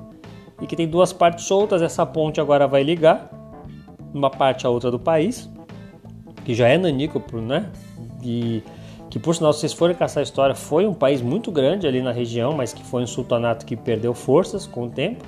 e 0.60 0.66
que 0.66 0.76
tem 0.76 0.86
duas 0.86 1.12
partes 1.12 1.46
soltas. 1.46 1.80
Essa 1.80 2.04
ponte 2.04 2.40
agora 2.40 2.66
vai 2.66 2.82
ligar 2.82 3.30
uma 4.12 4.30
parte 4.30 4.66
a 4.66 4.70
outra 4.70 4.90
do 4.90 4.98
país, 4.98 5.48
que 6.44 6.54
já 6.54 6.68
é 6.68 6.76
nanícola, 6.76 7.24
né? 7.40 7.72
E 8.22 8.62
que 9.08 9.18
por 9.18 9.34
sinal, 9.34 9.52
se 9.52 9.60
vocês 9.60 9.72
forem 9.72 9.96
caçar 9.96 10.20
a 10.20 10.24
história, 10.24 10.54
foi 10.54 10.86
um 10.86 10.92
país 10.92 11.22
muito 11.22 11.50
grande 11.50 11.86
ali 11.86 12.02
na 12.02 12.12
região, 12.12 12.52
mas 12.52 12.72
que 12.72 12.84
foi 12.84 13.02
um 13.02 13.06
sultanato 13.06 13.64
que 13.64 13.76
perdeu 13.76 14.12
forças 14.12 14.66
com 14.66 14.84
o 14.84 14.90
tempo. 14.90 15.24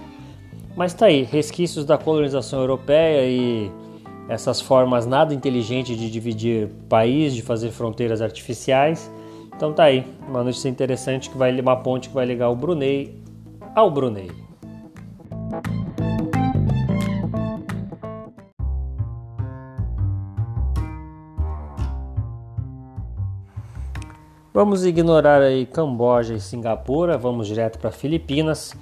Mas 0.77 0.93
tá 0.93 1.07
aí, 1.07 1.23
resquícios 1.23 1.85
da 1.85 1.97
colonização 1.97 2.61
europeia 2.61 3.25
e 3.25 3.71
essas 4.29 4.61
formas 4.61 5.07
nada 5.07 5.33
inteligentes 5.33 5.97
de 5.97 6.11
dividir 6.11 6.69
país, 6.89 7.35
de 7.35 7.43
fazer 7.43 7.71
fronteiras 7.71 8.21
artificiais. 8.21 9.11
Então 9.57 9.73
tá 9.73 9.85
aí, 9.85 10.05
uma 10.29 10.45
notícia 10.45 10.69
interessante 10.69 11.31
que 11.31 11.39
vai 11.39 11.59
uma 11.59 11.77
ponte 11.77 12.11
que 12.11 12.15
vai 12.15 12.27
ligar 12.27 12.51
o 12.51 12.55
Brunei 12.55 13.25
ao 13.75 13.91
Brunei. 13.91 14.31
Vamos 24.53 24.85
ignorar 24.85 25.41
aí 25.41 25.65
Camboja 25.65 26.35
e 26.35 26.41
Singapura, 26.41 27.17
vamos 27.17 27.47
direto 27.47 27.79
para 27.79 27.91
Filipinas, 27.91 28.75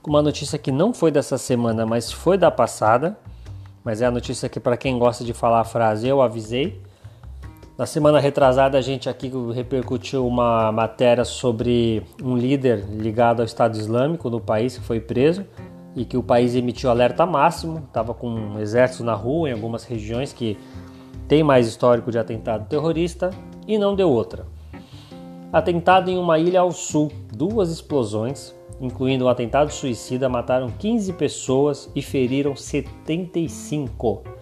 com 0.00 0.08
uma 0.08 0.22
notícia 0.22 0.58
que 0.58 0.72
não 0.72 0.94
foi 0.94 1.10
dessa 1.10 1.36
semana, 1.36 1.84
mas 1.84 2.10
foi 2.10 2.38
da 2.38 2.50
passada. 2.50 3.18
Mas 3.84 4.00
é 4.00 4.06
a 4.06 4.10
notícia 4.10 4.48
que 4.48 4.60
para 4.60 4.78
quem 4.78 4.98
gosta 4.98 5.24
de 5.24 5.34
falar 5.34 5.60
a 5.60 5.64
frase 5.64 6.08
eu 6.08 6.22
avisei. 6.22 6.80
Na 7.82 7.86
semana 7.86 8.20
retrasada 8.20 8.78
a 8.78 8.80
gente 8.80 9.08
aqui 9.08 9.28
repercutiu 9.52 10.24
uma 10.24 10.70
matéria 10.70 11.24
sobre 11.24 12.04
um 12.22 12.36
líder 12.36 12.86
ligado 12.88 13.40
ao 13.40 13.44
Estado 13.44 13.76
Islâmico 13.76 14.30
no 14.30 14.40
país 14.40 14.78
que 14.78 14.84
foi 14.84 15.00
preso. 15.00 15.44
e 15.96 16.04
que 16.04 16.16
o 16.16 16.22
país 16.22 16.54
emitiu 16.54 16.90
alerta 16.90 17.26
máximo, 17.26 17.82
estava 17.88 18.14
com 18.14 18.28
um 18.28 18.60
exército 18.60 19.02
na 19.02 19.14
rua 19.14 19.50
em 19.50 19.52
algumas 19.52 19.82
regiões 19.82 20.32
que 20.32 20.56
tem 21.26 21.42
mais 21.42 21.66
histórico 21.66 22.12
de 22.12 22.20
atentado 22.20 22.68
terrorista 22.68 23.30
e 23.66 23.76
não 23.76 23.96
deu 23.96 24.08
outra. 24.08 24.46
Atentado 25.52 26.08
em 26.08 26.16
uma 26.16 26.38
ilha 26.38 26.60
ao 26.60 26.70
sul, 26.70 27.10
duas 27.34 27.68
explosões, 27.68 28.54
incluindo 28.80 29.24
um 29.24 29.28
atentado 29.28 29.72
suicida, 29.72 30.28
mataram 30.28 30.70
15 30.70 31.14
pessoas 31.14 31.90
e 31.96 32.00
feriram 32.00 32.54
75. 32.54 34.41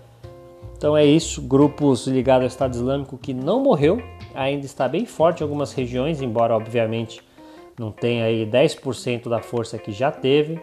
Então 0.80 0.96
é 0.96 1.04
isso, 1.04 1.42
grupos 1.42 2.06
ligados 2.06 2.44
ao 2.44 2.48
Estado 2.48 2.74
Islâmico 2.74 3.18
que 3.18 3.34
não 3.34 3.62
morreu, 3.62 4.02
ainda 4.34 4.64
está 4.64 4.88
bem 4.88 5.04
forte 5.04 5.40
em 5.40 5.42
algumas 5.42 5.74
regiões, 5.74 6.22
embora 6.22 6.56
obviamente 6.56 7.22
não 7.78 7.92
tenha 7.92 8.24
aí 8.24 8.46
10% 8.46 9.28
da 9.28 9.42
força 9.42 9.76
que 9.76 9.92
já 9.92 10.10
teve, 10.10 10.58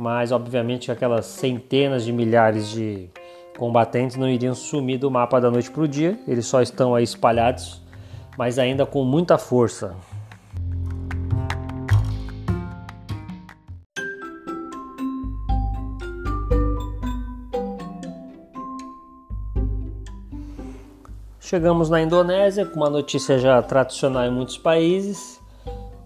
mas 0.00 0.32
obviamente 0.32 0.90
aquelas 0.90 1.26
centenas 1.26 2.04
de 2.04 2.12
milhares 2.12 2.70
de 2.70 3.08
combatentes 3.56 4.16
não 4.16 4.28
iriam 4.28 4.52
sumir 4.52 4.98
do 4.98 5.08
mapa 5.08 5.40
da 5.40 5.48
noite 5.48 5.70
para 5.70 5.84
o 5.84 5.86
dia, 5.86 6.18
eles 6.26 6.44
só 6.44 6.60
estão 6.60 6.92
aí 6.92 7.04
espalhados, 7.04 7.80
mas 8.36 8.58
ainda 8.58 8.84
com 8.84 9.04
muita 9.04 9.38
força. 9.38 9.94
Chegamos 21.52 21.90
na 21.90 22.00
Indonésia 22.00 22.64
com 22.64 22.76
uma 22.76 22.88
notícia 22.88 23.38
já 23.38 23.60
tradicional 23.60 24.24
em 24.24 24.30
muitos 24.30 24.56
países. 24.56 25.38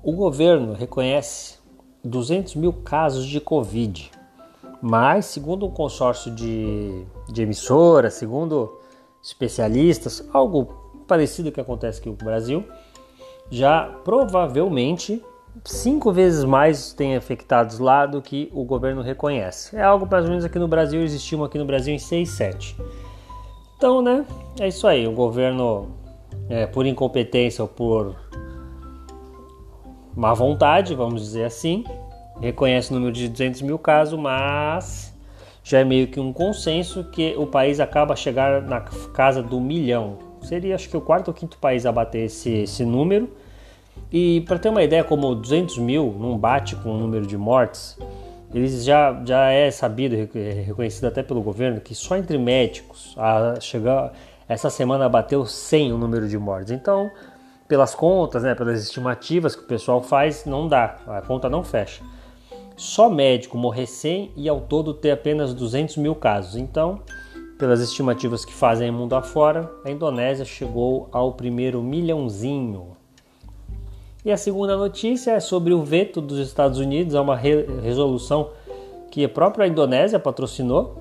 O 0.03 0.11
governo 0.11 0.73
reconhece 0.73 1.59
200 2.03 2.57
mil 2.57 2.73
casos 2.73 3.25
de 3.25 3.41
Covid, 3.41 4.11
mas, 4.83 5.27
segundo 5.27 5.65
um 5.65 5.71
consórcio 5.71 6.35
de, 6.35 7.07
de 7.29 7.43
emissoras, 7.43 8.15
segundo 8.15 8.81
especialistas, 9.23 10.29
algo 10.33 11.05
parecido 11.07 11.53
que 11.53 11.61
acontece 11.61 12.01
aqui 12.01 12.09
no 12.09 12.17
Brasil, 12.17 12.65
já 13.49 13.85
provavelmente 14.03 15.25
cinco 15.65 16.13
vezes 16.13 16.43
mais 16.43 16.93
tem 16.93 17.15
afetados 17.15 17.79
lá 17.79 18.05
do 18.05 18.21
que 18.21 18.51
o 18.53 18.65
governo 18.65 19.01
reconhece. 19.01 19.77
É 19.77 19.83
algo 19.85 20.09
mais 20.11 20.25
ou 20.25 20.31
menos 20.31 20.45
aqui 20.45 20.59
no 20.59 20.67
Brasil, 20.67 21.03
existiu 21.03 21.45
aqui 21.45 21.57
no 21.57 21.65
Brasil 21.65 21.95
em 21.95 22.01
6, 22.01 22.31
7. 22.31 22.77
Então, 23.77 24.01
né, 24.01 24.25
é 24.59 24.69
isso 24.69 24.87
aí. 24.87 25.07
O 25.07 25.13
governo, 25.13 25.89
é, 26.49 26.67
por 26.67 26.87
incompetência 26.87 27.63
ou 27.63 27.69
por 27.69 28.17
má 30.17 30.33
vontade, 30.33 30.95
vamos 30.95 31.23
dizer 31.23 31.45
assim, 31.45 31.85
reconhece 32.41 32.91
o 32.91 32.95
número 32.95 33.13
de 33.13 33.29
200 33.29 33.61
mil 33.63 33.79
casos, 33.79 34.19
mas 34.19 35.15
já 35.63 35.81
é 35.81 35.85
meio 35.85 36.07
que 36.07 36.19
um 36.19 36.33
consenso 36.33 37.05
que 37.05 37.35
o 37.37 37.47
país 37.47 37.79
acaba 37.81 38.15
a 38.15 38.17
chegar 38.17 38.63
na 38.63 38.81
casa 38.81 39.43
do 39.43 39.61
milhão. 39.61 40.19
Seria, 40.41 40.75
acho 40.75 40.89
que, 40.89 40.97
o 40.97 41.01
quarto 41.01 41.29
ou 41.29 41.35
quinto 41.35 41.59
país 41.59 41.85
a 41.85 41.93
bater 41.93 42.27
esse, 42.27 42.51
esse 42.51 42.85
número. 42.85 43.29
E 44.13 44.43
para 44.43 44.59
ter 44.59 44.69
uma 44.69 44.83
ideia, 44.83 45.03
como 45.03 45.35
200 45.35 45.79
mil 45.79 46.15
não 46.19 46.39
bate 46.39 46.77
com 46.77 46.95
o 46.95 46.97
número 46.97 47.27
de 47.27 47.37
mortes, 47.37 47.99
eles 48.55 48.85
já, 48.85 49.23
já 49.25 49.51
é 49.51 49.71
sabido, 49.71 50.15
reconhecido 50.65 51.07
até 51.07 51.23
pelo 51.23 51.43
governo, 51.43 51.81
que 51.81 51.95
só 51.95 52.17
entre 52.17 52.39
médicos 52.39 53.15
a 53.19 53.61
chegar 53.61 54.13
essa 54.49 54.71
semana 54.71 55.09
bateu 55.09 55.45
100 55.45 55.93
o 55.93 55.99
número 55.99 56.29
de 56.29 56.39
mortes. 56.39 56.71
Então, 56.71 57.11
pelas 57.67 57.95
contas, 57.95 58.43
né, 58.43 58.55
pelas 58.55 58.83
estimativas 58.83 59.57
que 59.57 59.63
o 59.63 59.67
pessoal 59.67 60.01
faz, 60.01 60.45
não 60.45 60.69
dá, 60.69 60.97
a 61.07 61.21
conta 61.21 61.49
não 61.49 61.65
fecha. 61.65 62.03
Só 62.77 63.09
médico 63.09 63.57
morrer 63.59 63.87
100 63.87 64.33
e 64.37 64.49
ao 64.49 64.61
todo 64.61 64.95
ter 64.95 65.11
apenas 65.11 65.53
200 65.55 65.97
mil 65.97 66.15
casos. 66.15 66.57
Então, 66.57 67.01
pelas 67.59 67.81
estimativas 67.81 68.45
que 68.45 68.53
fazem 68.53 68.91
mundo 68.91 69.17
afora, 69.17 69.71
a 69.85 69.91
Indonésia 69.91 70.45
chegou 70.45 71.09
ao 71.11 71.33
primeiro 71.33 71.83
milhãozinho. 71.83 72.96
E 74.27 74.33
a 74.33 74.37
segunda 74.37 74.77
notícia 74.77 75.31
é 75.31 75.39
sobre 75.39 75.73
o 75.73 75.85
veto 75.85 76.21
dos 76.21 76.41
Estados 76.41 76.81
Unidos 76.81 77.15
a 77.15 77.23
uma 77.23 77.37
re 77.37 77.63
resolução 77.81 78.51
que 79.09 79.25
a 79.25 79.29
própria 79.29 79.69
Indonésia 79.69 80.19
patrocinou, 80.19 81.01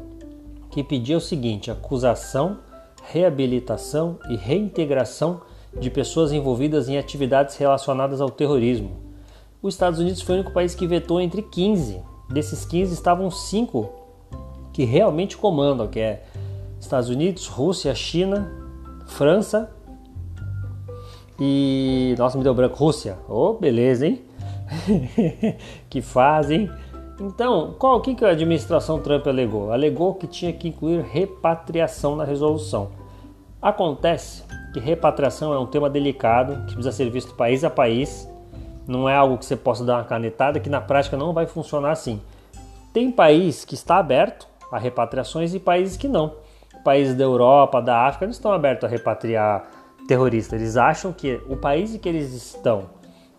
que 0.70 0.84
pedia 0.84 1.18
o 1.18 1.20
seguinte: 1.20 1.72
acusação, 1.72 2.60
reabilitação 3.02 4.20
e 4.30 4.36
reintegração 4.36 5.42
de 5.76 5.90
pessoas 5.90 6.32
envolvidas 6.32 6.88
em 6.88 7.00
atividades 7.00 7.58
relacionadas 7.58 8.22
ao 8.22 8.30
terrorismo. 8.30 8.92
Os 9.60 9.74
Estados 9.74 10.00
Unidos 10.00 10.22
foi 10.22 10.36
o 10.36 10.38
único 10.42 10.54
país 10.54 10.76
que 10.76 10.86
vetou 10.86 11.20
entre 11.20 11.42
15. 11.42 12.04
Desses 12.30 12.64
15 12.64 12.94
estavam 12.94 13.32
cinco 13.32 13.90
que 14.72 14.84
realmente 14.84 15.36
comandam, 15.36 15.88
que 15.88 16.00
é 16.00 16.24
Estados 16.80 17.10
Unidos, 17.10 17.48
Rússia, 17.48 17.96
China, 17.96 18.52
França 19.08 19.72
e. 21.40 22.16
Nossa, 22.18 22.38
me 22.38 22.44
deu 22.44 22.54
branco. 22.54 22.76
Rússia. 22.76 23.18
Oh, 23.28 23.54
beleza, 23.54 24.08
hein? 24.08 24.24
que 25.90 26.02
fazem. 26.02 26.70
Então, 27.20 27.76
qual 27.80 28.02
que, 28.02 28.14
que 28.14 28.26
a 28.26 28.30
administração 28.30 29.00
Trump 29.00 29.26
alegou? 29.28 29.72
Alegou 29.72 30.16
que 30.16 30.28
tinha 30.28 30.52
que 30.52 30.68
incluir 30.68 31.02
repatriação 31.02 32.16
na 32.16 32.26
resolução. 32.26 32.92
Acontece 33.62 34.44
que 34.74 34.80
repatriação 34.80 35.54
é 35.54 35.58
um 35.58 35.66
tema 35.66 35.90
delicado 35.90 36.66
que 36.66 36.74
precisa 36.74 36.92
ser 36.92 37.10
visto 37.10 37.34
país 37.34 37.64
a 37.64 37.70
país. 37.70 38.30
Não 38.86 39.08
é 39.08 39.16
algo 39.16 39.38
que 39.38 39.46
você 39.46 39.56
possa 39.56 39.86
dar 39.86 39.96
uma 39.96 40.04
canetada 40.04 40.60
que 40.60 40.70
na 40.70 40.82
prática 40.82 41.16
não 41.16 41.34
vai 41.34 41.48
funcionar 41.48 41.92
assim. 41.92 42.22
Tem 42.94 43.12
país 43.12 43.66
que 43.66 43.74
está 43.74 43.98
aberto 43.98 44.48
a 44.72 44.78
repatriações 44.78 45.54
e 45.54 45.60
países 45.60 45.98
que 45.98 46.08
não. 46.08 46.34
Países 46.84 47.16
da 47.16 47.24
Europa, 47.24 47.82
da 47.82 48.06
África 48.06 48.26
não 48.26 48.32
estão 48.32 48.52
abertos 48.52 48.84
a 48.86 48.88
repatriar 48.88 49.66
terroristas. 50.08 50.60
Eles 50.60 50.78
acham 50.78 51.12
que 51.12 51.42
o 51.48 51.56
país 51.56 51.94
em 51.94 51.98
que 51.98 52.10
eles 52.10 52.34
estão 52.34 52.90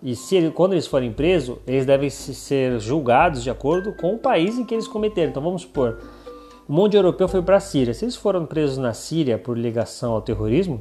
e 0.02 0.14
se 0.14 0.50
quando 0.50 0.74
eles 0.74 0.86
forem 0.86 1.12
presos, 1.12 1.58
eles 1.66 1.86
devem 1.86 2.10
ser 2.10 2.78
julgados 2.78 3.42
de 3.42 3.50
acordo 3.50 3.92
com 3.94 4.14
o 4.14 4.18
país 4.18 4.58
em 4.58 4.64
que 4.64 4.74
eles 4.74 4.86
cometeram. 4.86 5.30
Então 5.30 5.42
vamos 5.42 5.62
supor, 5.62 5.98
o 6.68 6.72
monte 6.72 6.96
europeu 6.96 7.28
foi 7.28 7.42
para 7.42 7.56
a 7.56 7.60
Síria. 7.60 7.94
Se 7.94 8.04
eles 8.04 8.16
foram 8.16 8.44
presos 8.44 8.76
na 8.76 8.92
Síria 8.92 9.38
por 9.38 9.56
ligação 9.56 10.12
ao 10.12 10.22
terrorismo, 10.22 10.80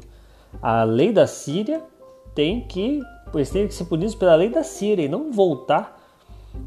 a 0.62 0.84
lei 0.84 1.12
da 1.12 1.27
Síria 1.27 1.82
tem 2.34 2.62
que 2.62 3.01
eles 3.34 3.50
têm 3.50 3.68
que 3.68 3.74
ser 3.74 3.86
punidos 3.86 4.15
pela 4.15 4.36
lei 4.36 4.50
da 4.50 4.63
Síria 4.63 5.04
e 5.04 5.10
não 5.10 5.32
voltar 5.32 6.00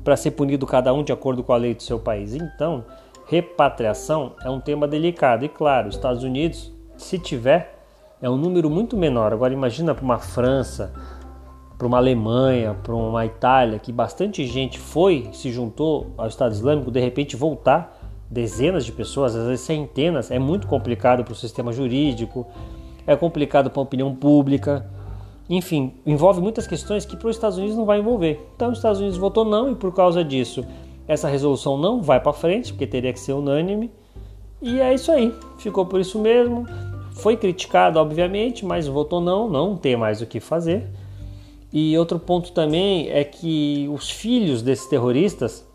para 0.04 0.16
ser 0.16 0.32
punido 0.32 0.66
cada 0.66 0.92
um 0.92 1.02
de 1.02 1.12
acordo 1.12 1.42
com 1.42 1.52
a 1.52 1.56
lei 1.56 1.74
do 1.74 1.82
seu 1.82 1.98
país. 1.98 2.34
Então, 2.34 2.84
repatriação 3.26 4.34
é 4.44 4.50
um 4.50 4.60
tema 4.60 4.86
delicado 4.86 5.44
e 5.44 5.48
claro, 5.48 5.88
os 5.88 5.94
Estados 5.94 6.24
Unidos, 6.24 6.72
se 6.96 7.18
tiver 7.18 7.77
é 8.20 8.28
um 8.28 8.36
número 8.36 8.68
muito 8.68 8.96
menor. 8.96 9.32
Agora 9.32 9.52
imagina 9.52 9.94
para 9.94 10.04
uma 10.04 10.18
França, 10.18 10.92
para 11.76 11.86
uma 11.86 11.98
Alemanha, 11.98 12.74
para 12.82 12.94
uma 12.94 13.24
Itália, 13.24 13.78
que 13.78 13.92
bastante 13.92 14.44
gente 14.46 14.78
foi, 14.78 15.28
se 15.32 15.52
juntou 15.52 16.12
ao 16.16 16.26
Estado 16.26 16.52
Islâmico, 16.52 16.90
de 16.90 17.00
repente 17.00 17.36
voltar 17.36 17.96
dezenas 18.30 18.84
de 18.84 18.92
pessoas, 18.92 19.34
às 19.34 19.46
vezes 19.46 19.64
centenas, 19.64 20.30
é 20.30 20.38
muito 20.38 20.66
complicado 20.66 21.24
para 21.24 21.32
o 21.32 21.36
sistema 21.36 21.72
jurídico, 21.72 22.46
é 23.06 23.16
complicado 23.16 23.70
para 23.70 23.80
a 23.80 23.82
opinião 23.82 24.14
pública. 24.14 24.86
Enfim, 25.48 25.94
envolve 26.04 26.40
muitas 26.42 26.66
questões 26.66 27.06
que 27.06 27.16
para 27.16 27.28
os 27.28 27.36
Estados 27.36 27.56
Unidos 27.56 27.76
não 27.76 27.86
vai 27.86 28.00
envolver. 28.00 28.46
Então, 28.54 28.70
os 28.70 28.78
Estados 28.78 29.00
Unidos 29.00 29.16
votou 29.16 29.46
não 29.46 29.72
e 29.72 29.74
por 29.74 29.94
causa 29.94 30.22
disso, 30.22 30.62
essa 31.06 31.26
resolução 31.26 31.78
não 31.78 32.02
vai 32.02 32.20
para 32.20 32.34
frente, 32.34 32.72
porque 32.72 32.86
teria 32.86 33.12
que 33.14 33.20
ser 33.20 33.32
unânime. 33.32 33.90
E 34.60 34.78
é 34.78 34.92
isso 34.92 35.10
aí, 35.10 35.34
ficou 35.56 35.86
por 35.86 36.00
isso 36.00 36.18
mesmo. 36.18 36.66
Foi 37.18 37.36
criticado, 37.36 37.98
obviamente, 37.98 38.64
mas 38.64 38.86
votou 38.86 39.20
não, 39.20 39.48
não 39.48 39.76
tem 39.76 39.96
mais 39.96 40.22
o 40.22 40.26
que 40.26 40.40
fazer. 40.40 40.86
E 41.72 41.96
outro 41.98 42.18
ponto 42.18 42.52
também 42.52 43.10
é 43.10 43.24
que 43.24 43.88
os 43.92 44.10
filhos 44.10 44.62
desses 44.62 44.86
terroristas 44.86 45.66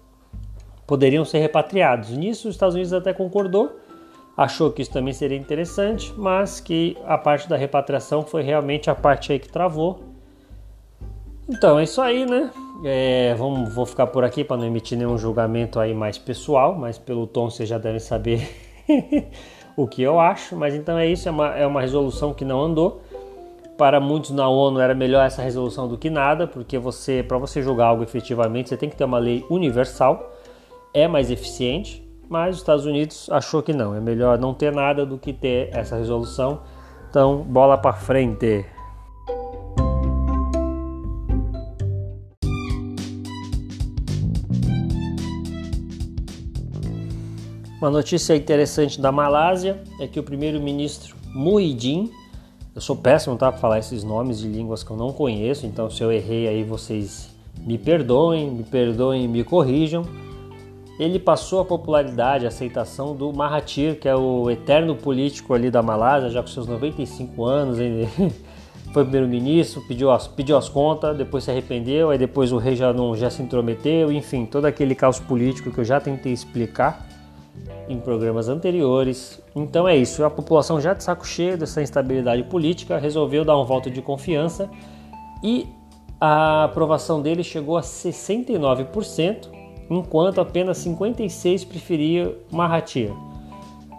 poderiam 0.87 1.23
ser 1.23 1.39
repatriados. 1.39 2.09
Nisso, 2.11 2.47
os 2.47 2.55
Estados 2.55 2.75
Unidos 2.75 2.93
até 2.93 3.13
concordou, 3.13 3.77
achou 4.35 4.71
que 4.71 4.81
isso 4.81 4.91
também 4.91 5.13
seria 5.13 5.37
interessante, 5.37 6.13
mas 6.17 6.59
que 6.59 6.97
a 7.05 7.17
parte 7.17 7.47
da 7.47 7.55
repatriação 7.55 8.23
foi 8.23 8.41
realmente 8.41 8.89
a 8.89 8.95
parte 8.95 9.31
aí 9.31 9.39
que 9.39 9.49
travou. 9.49 10.01
Então 11.47 11.77
é 11.77 11.83
isso 11.83 12.01
aí, 12.01 12.25
né? 12.25 12.51
É, 12.85 13.35
vamos, 13.35 13.73
vou 13.73 13.85
ficar 13.85 14.07
por 14.07 14.23
aqui 14.23 14.43
para 14.43 14.57
não 14.57 14.65
emitir 14.65 14.97
nenhum 14.97 15.17
julgamento 15.17 15.79
aí 15.79 15.93
mais 15.93 16.17
pessoal, 16.17 16.75
mas 16.75 16.97
pelo 16.97 17.27
tom 17.27 17.49
vocês 17.49 17.67
já 17.67 17.77
devem 17.77 17.99
saber 17.99 18.49
o 19.75 19.87
que 19.87 20.01
eu 20.01 20.19
acho, 20.19 20.55
mas 20.55 20.73
então 20.73 20.97
é 20.97 21.07
isso, 21.07 21.27
é 21.27 21.31
uma, 21.31 21.55
é 21.55 21.65
uma 21.65 21.81
resolução 21.81 22.33
que 22.33 22.45
não 22.45 22.61
andou. 22.61 23.01
Para 23.77 23.99
muitos 23.99 24.31
na 24.31 24.47
ONU 24.47 24.79
era 24.79 24.93
melhor 24.93 25.25
essa 25.25 25.41
resolução 25.41 25.87
do 25.87 25.97
que 25.97 26.09
nada, 26.09 26.45
porque 26.45 26.77
você, 26.77 27.23
para 27.27 27.37
você 27.37 27.61
julgar 27.61 27.87
algo 27.87 28.03
efetivamente, 28.03 28.69
você 28.69 28.77
tem 28.77 28.89
que 28.89 28.95
ter 28.95 29.03
uma 29.03 29.17
lei 29.17 29.43
universal, 29.49 30.31
é 30.93 31.07
mais 31.07 31.31
eficiente, 31.31 32.07
mas 32.29 32.55
os 32.55 32.61
Estados 32.61 32.85
Unidos 32.85 33.29
achou 33.31 33.63
que 33.63 33.73
não, 33.73 33.95
é 33.95 33.99
melhor 33.99 34.37
não 34.37 34.53
ter 34.53 34.71
nada 34.71 35.05
do 35.05 35.17
que 35.17 35.33
ter 35.33 35.69
essa 35.73 35.97
resolução. 35.97 36.61
Então, 37.09 37.37
bola 37.37 37.77
para 37.77 37.93
frente. 37.93 38.65
Uma 47.83 47.91
notícia 47.91 48.33
interessante 48.33 49.01
da 49.01 49.11
Malásia 49.11 49.77
é 49.99 50.07
que 50.07 50.17
o 50.17 50.23
primeiro-ministro 50.23 51.17
Muhyiddin, 51.35 52.09
eu 52.73 52.79
sou 52.79 52.95
péssimo 52.95 53.35
tá, 53.35 53.51
para 53.51 53.59
falar 53.59 53.79
esses 53.79 54.05
nomes 54.05 54.39
de 54.39 54.47
línguas 54.47 54.85
que 54.85 54.89
eu 54.89 54.95
não 54.95 55.11
conheço, 55.11 55.65
então 55.65 55.89
se 55.89 56.01
eu 56.01 56.09
errei 56.09 56.47
aí 56.47 56.63
vocês 56.63 57.29
me 57.59 57.77
perdoem, 57.77 58.49
me 58.49 58.63
perdoem 58.63 59.25
e 59.25 59.27
me 59.27 59.43
corrijam. 59.43 60.05
Ele 60.97 61.19
passou 61.19 61.59
a 61.59 61.65
popularidade, 61.65 62.45
a 62.45 62.47
aceitação 62.47 63.13
do 63.17 63.33
Mahathir, 63.33 63.99
que 63.99 64.07
é 64.07 64.15
o 64.15 64.49
eterno 64.49 64.95
político 64.95 65.53
ali 65.53 65.69
da 65.69 65.83
Malásia, 65.83 66.29
já 66.29 66.41
com 66.41 66.47
seus 66.47 66.67
95 66.67 67.43
anos, 67.43 67.79
ele 67.79 68.07
foi 68.93 69.03
primeiro-ministro, 69.03 69.81
pediu 69.85 70.09
as, 70.09 70.25
pediu 70.25 70.55
as 70.55 70.69
contas, 70.69 71.17
depois 71.17 71.43
se 71.43 71.51
arrependeu, 71.51 72.11
aí 72.11 72.17
depois 72.17 72.53
o 72.53 72.57
rei 72.57 72.77
já, 72.77 72.93
não, 72.93 73.13
já 73.13 73.29
se 73.29 73.41
intrometeu, 73.43 74.09
enfim, 74.09 74.45
todo 74.45 74.63
aquele 74.63 74.95
caos 74.95 75.19
político 75.19 75.69
que 75.69 75.79
eu 75.79 75.83
já 75.83 75.99
tentei 75.99 76.31
explicar 76.31 77.11
em 77.87 77.99
programas 77.99 78.47
anteriores. 78.47 79.41
Então 79.55 79.87
é 79.87 79.95
isso, 79.95 80.23
a 80.23 80.29
população 80.29 80.79
já 80.79 80.93
de 80.93 81.03
saco 81.03 81.25
cheio 81.25 81.57
dessa 81.57 81.81
instabilidade 81.81 82.43
política 82.43 82.97
resolveu 82.97 83.43
dar 83.43 83.57
um 83.57 83.65
voto 83.65 83.89
de 83.89 84.01
confiança 84.01 84.69
e 85.43 85.67
a 86.19 86.63
aprovação 86.63 87.21
dele 87.21 87.43
chegou 87.43 87.77
a 87.77 87.81
69%, 87.81 89.49
enquanto 89.89 90.39
apenas 90.39 90.77
56% 90.77 91.67
preferia 91.67 92.33
Mahathir. 92.49 93.11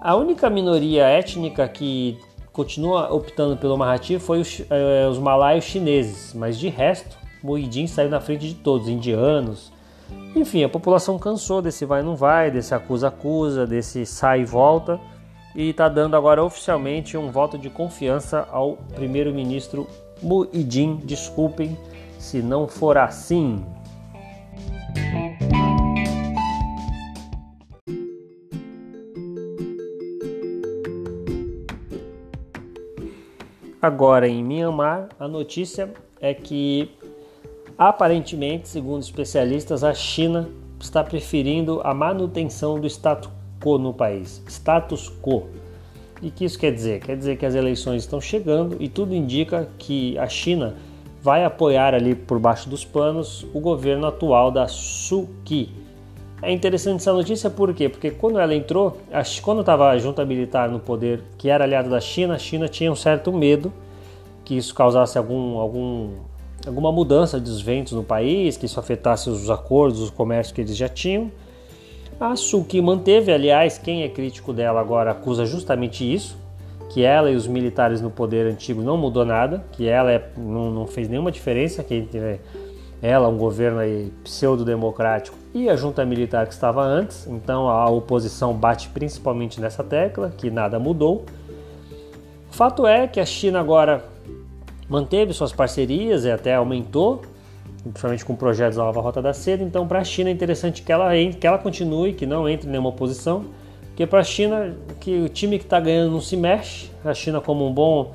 A 0.00 0.16
única 0.16 0.48
minoria 0.48 1.04
étnica 1.04 1.68
que 1.68 2.18
continua 2.50 3.12
optando 3.12 3.56
pelo 3.56 3.76
Mahathir 3.76 4.20
foi 4.20 4.40
os, 4.40 4.62
eh, 4.70 5.06
os 5.10 5.18
malaios 5.18 5.64
chineses, 5.64 6.32
mas 6.34 6.58
de 6.58 6.68
resto, 6.68 7.18
Muhyiddin 7.42 7.86
saiu 7.86 8.08
na 8.08 8.20
frente 8.20 8.48
de 8.48 8.54
todos, 8.54 8.88
indianos. 8.88 9.70
Enfim, 10.34 10.64
a 10.64 10.68
população 10.68 11.18
cansou 11.18 11.62
desse 11.62 11.84
vai 11.84 12.02
não 12.02 12.16
vai, 12.16 12.50
desse 12.50 12.74
acusa-acusa, 12.74 13.66
desse 13.66 14.04
sai 14.04 14.40
e 14.40 14.44
volta, 14.44 15.00
e 15.54 15.70
está 15.70 15.88
dando 15.88 16.16
agora 16.16 16.42
oficialmente 16.42 17.16
um 17.16 17.30
voto 17.30 17.56
de 17.56 17.70
confiança 17.70 18.48
ao 18.50 18.76
primeiro-ministro 18.94 19.86
Muhyiddin. 20.20 20.96
Desculpem 21.04 21.78
se 22.18 22.42
não 22.42 22.66
for 22.66 22.98
assim. 22.98 23.64
Agora, 33.80 34.26
em 34.26 34.42
Myanmar, 34.42 35.10
a 35.20 35.28
notícia 35.28 35.92
é 36.18 36.32
que, 36.32 36.90
aparentemente, 37.78 38.68
segundo 38.68 39.02
especialistas, 39.02 39.82
a 39.84 39.92
China 39.94 40.48
está 40.80 41.02
preferindo 41.02 41.80
a 41.82 41.94
manutenção 41.94 42.78
do 42.78 42.86
status 42.86 43.30
quo 43.60 43.78
no 43.78 43.92
país. 43.92 44.42
Status 44.46 45.10
quo. 45.22 45.46
E 46.22 46.30
que 46.30 46.44
isso 46.44 46.58
quer 46.58 46.72
dizer? 46.72 47.00
Quer 47.00 47.16
dizer 47.16 47.36
que 47.36 47.46
as 47.46 47.54
eleições 47.54 48.02
estão 48.02 48.20
chegando 48.20 48.76
e 48.80 48.88
tudo 48.88 49.14
indica 49.14 49.68
que 49.78 50.16
a 50.18 50.28
China 50.28 50.74
vai 51.22 51.44
apoiar 51.44 51.94
ali 51.94 52.14
por 52.14 52.38
baixo 52.38 52.68
dos 52.68 52.84
panos 52.84 53.46
o 53.54 53.60
governo 53.60 54.06
atual 54.06 54.50
da 54.50 54.68
Suki. 54.68 55.70
É 56.42 56.52
interessante 56.52 56.96
essa 56.96 57.12
notícia 57.12 57.48
por 57.48 57.72
quê? 57.72 57.88
Porque 57.88 58.10
quando 58.10 58.38
ela 58.38 58.54
entrou, 58.54 58.98
quando 59.42 59.60
estava 59.60 59.88
a 59.88 59.96
junta 59.96 60.24
militar 60.26 60.68
no 60.68 60.78
poder, 60.78 61.22
que 61.38 61.48
era 61.48 61.64
aliado 61.64 61.88
da 61.88 62.00
China, 62.00 62.34
a 62.34 62.38
China 62.38 62.68
tinha 62.68 62.92
um 62.92 62.96
certo 62.96 63.32
medo 63.32 63.72
que 64.44 64.54
isso 64.54 64.74
causasse 64.74 65.16
algum, 65.16 65.58
algum, 65.58 66.10
alguma 66.66 66.90
mudança 66.90 67.38
dos 67.38 67.60
ventos 67.60 67.92
no 67.92 68.02
país, 68.02 68.56
que 68.56 68.66
isso 68.66 68.80
afetasse 68.80 69.28
os 69.28 69.50
acordos, 69.50 70.00
os 70.00 70.10
comércios 70.10 70.54
que 70.54 70.60
eles 70.60 70.76
já 70.76 70.88
tinham. 70.88 71.30
A 72.18 72.36
Suki 72.36 72.80
manteve, 72.80 73.32
aliás, 73.32 73.76
quem 73.76 74.02
é 74.02 74.08
crítico 74.08 74.52
dela 74.52 74.80
agora 74.80 75.10
acusa 75.10 75.44
justamente 75.44 76.10
isso, 76.10 76.38
que 76.90 77.02
ela 77.02 77.30
e 77.30 77.34
os 77.34 77.46
militares 77.46 78.00
no 78.00 78.10
poder 78.10 78.46
antigo 78.46 78.82
não 78.82 78.96
mudou 78.96 79.24
nada, 79.24 79.64
que 79.72 79.88
ela 79.88 80.12
é, 80.12 80.30
não, 80.36 80.70
não 80.70 80.86
fez 80.86 81.08
nenhuma 81.08 81.32
diferença, 81.32 81.82
que 81.82 82.08
ela, 83.02 83.28
um 83.28 83.36
governo 83.36 83.80
pseudo-democrático, 84.22 85.36
e 85.52 85.68
a 85.68 85.76
junta 85.76 86.04
militar 86.04 86.46
que 86.46 86.54
estava 86.54 86.82
antes, 86.82 87.26
então 87.26 87.68
a 87.68 87.90
oposição 87.90 88.54
bate 88.54 88.88
principalmente 88.88 89.60
nessa 89.60 89.82
tecla, 89.82 90.32
que 90.36 90.50
nada 90.50 90.78
mudou. 90.78 91.24
Fato 92.50 92.86
é 92.86 93.08
que 93.08 93.18
a 93.18 93.26
China 93.26 93.58
agora 93.58 94.13
manteve 94.88 95.32
suas 95.32 95.52
parcerias 95.52 96.24
e 96.24 96.30
até 96.30 96.54
aumentou, 96.54 97.22
principalmente 97.82 98.24
com 98.24 98.34
projetos 98.34 98.76
da 98.76 98.84
Nova 98.84 99.00
Rota 99.00 99.20
da 99.20 99.32
Seda. 99.32 99.62
Então, 99.62 99.86
para 99.86 100.00
a 100.00 100.04
China 100.04 100.30
é 100.30 100.32
interessante 100.32 100.82
que 100.82 100.92
ela, 100.92 101.10
que 101.38 101.46
ela 101.46 101.58
continue, 101.58 102.12
que 102.12 102.26
não 102.26 102.48
entre 102.48 102.68
em 102.68 102.70
nenhuma 102.70 102.90
oposição, 102.90 103.44
porque 103.88 104.06
para 104.06 104.20
a 104.20 104.24
China, 104.24 104.76
que 105.00 105.20
o 105.20 105.28
time 105.28 105.58
que 105.58 105.64
está 105.64 105.78
ganhando 105.78 106.10
não 106.10 106.20
se 106.20 106.36
mexe, 106.36 106.90
a 107.04 107.14
China 107.14 107.40
como 107.40 107.66
um 107.66 107.72
bom, 107.72 108.12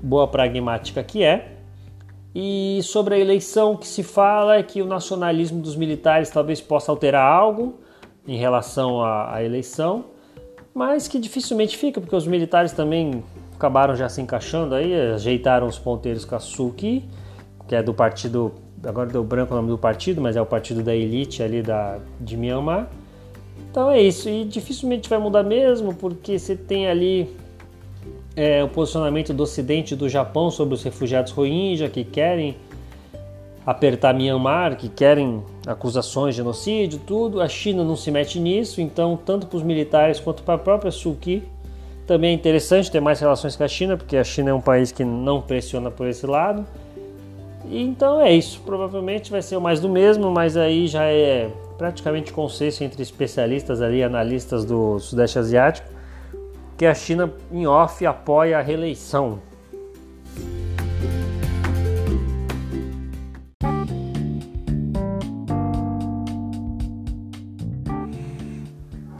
boa 0.00 0.28
pragmática 0.28 1.02
que 1.02 1.24
é, 1.24 1.58
e 2.34 2.80
sobre 2.82 3.16
a 3.16 3.18
eleição, 3.18 3.76
que 3.76 3.86
se 3.86 4.02
fala 4.02 4.56
é 4.56 4.62
que 4.62 4.80
o 4.80 4.86
nacionalismo 4.86 5.60
dos 5.60 5.74
militares 5.74 6.30
talvez 6.30 6.60
possa 6.60 6.92
alterar 6.92 7.24
algo 7.24 7.80
em 8.28 8.36
relação 8.36 9.02
à, 9.02 9.34
à 9.34 9.42
eleição, 9.42 10.04
mas 10.72 11.08
que 11.08 11.18
dificilmente 11.18 11.76
fica, 11.76 12.00
porque 12.00 12.14
os 12.14 12.26
militares 12.26 12.72
também 12.72 13.24
acabaram 13.58 13.96
já 13.96 14.08
se 14.08 14.22
encaixando 14.22 14.76
aí, 14.76 14.94
ajeitaram 15.10 15.66
os 15.66 15.76
ponteiros 15.78 16.24
com 16.24 16.36
a 16.36 16.38
Suki, 16.38 17.04
que 17.66 17.74
é 17.74 17.82
do 17.82 17.92
partido, 17.92 18.54
agora 18.84 19.08
deu 19.08 19.24
branco 19.24 19.52
o 19.52 19.56
nome 19.56 19.68
do 19.68 19.76
partido, 19.76 20.20
mas 20.20 20.36
é 20.36 20.40
o 20.40 20.46
partido 20.46 20.80
da 20.80 20.94
elite 20.94 21.42
ali 21.42 21.60
da, 21.60 21.98
de 22.20 22.36
Myanmar. 22.36 22.88
Então 23.68 23.90
é 23.90 24.00
isso, 24.00 24.28
e 24.28 24.44
dificilmente 24.44 25.10
vai 25.10 25.18
mudar 25.18 25.42
mesmo, 25.42 25.92
porque 25.92 26.38
você 26.38 26.54
tem 26.54 26.86
ali 26.86 27.36
é, 28.36 28.62
o 28.62 28.68
posicionamento 28.68 29.34
do 29.34 29.42
Ocidente 29.42 29.96
do 29.96 30.08
Japão 30.08 30.52
sobre 30.52 30.74
os 30.74 30.82
refugiados 30.84 31.32
Rohingya 31.32 31.90
que 31.90 32.04
querem 32.04 32.56
apertar 33.66 34.14
Myanmar, 34.14 34.76
que 34.76 34.88
querem 34.88 35.42
acusações 35.66 36.36
de 36.36 36.38
genocídio, 36.38 37.00
tudo. 37.04 37.42
A 37.42 37.48
China 37.48 37.82
não 37.82 37.96
se 37.96 38.10
mete 38.12 38.38
nisso, 38.38 38.80
então 38.80 39.18
tanto 39.22 39.48
para 39.48 39.56
os 39.56 39.64
militares 39.64 40.20
quanto 40.20 40.44
para 40.44 40.54
a 40.54 40.58
própria 40.58 40.92
Suki 40.92 41.42
também 42.08 42.30
é 42.30 42.32
interessante 42.32 42.90
ter 42.90 43.00
mais 43.00 43.20
relações 43.20 43.54
com 43.54 43.62
a 43.62 43.68
China, 43.68 43.94
porque 43.94 44.16
a 44.16 44.24
China 44.24 44.48
é 44.48 44.54
um 44.54 44.62
país 44.62 44.90
que 44.90 45.04
não 45.04 45.42
pressiona 45.42 45.90
por 45.90 46.06
esse 46.06 46.26
lado. 46.26 46.66
E 47.66 47.82
então 47.82 48.18
é 48.18 48.32
isso. 48.32 48.62
Provavelmente 48.64 49.30
vai 49.30 49.42
ser 49.42 49.58
mais 49.60 49.78
do 49.78 49.90
mesmo, 49.90 50.30
mas 50.30 50.56
aí 50.56 50.86
já 50.86 51.04
é 51.04 51.50
praticamente 51.76 52.32
consenso 52.32 52.82
entre 52.82 53.02
especialistas 53.02 53.82
ali, 53.82 54.02
analistas 54.02 54.64
do 54.64 54.98
Sudeste 54.98 55.38
Asiático, 55.38 55.86
que 56.78 56.86
a 56.86 56.94
China 56.94 57.30
em 57.52 57.66
off 57.66 58.04
apoia 58.06 58.58
a 58.58 58.62
reeleição. 58.62 59.40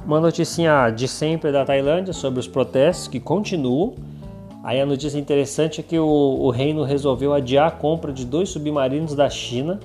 Uma 0.08 0.20
notícia 0.20 0.88
de 0.88 1.06
sempre 1.06 1.52
da 1.52 1.66
Tailândia 1.66 2.14
sobre 2.14 2.40
os 2.40 2.48
protestos 2.48 3.08
que 3.08 3.20
continuam. 3.20 3.94
Aí 4.64 4.80
a 4.80 4.86
notícia 4.86 5.18
interessante 5.18 5.82
é 5.82 5.84
que 5.84 5.98
o, 5.98 6.06
o 6.06 6.48
reino 6.48 6.82
resolveu 6.82 7.34
adiar 7.34 7.68
a 7.68 7.70
compra 7.70 8.10
de 8.10 8.24
dois 8.24 8.48
submarinos 8.48 9.14
da 9.14 9.28
China 9.28 9.78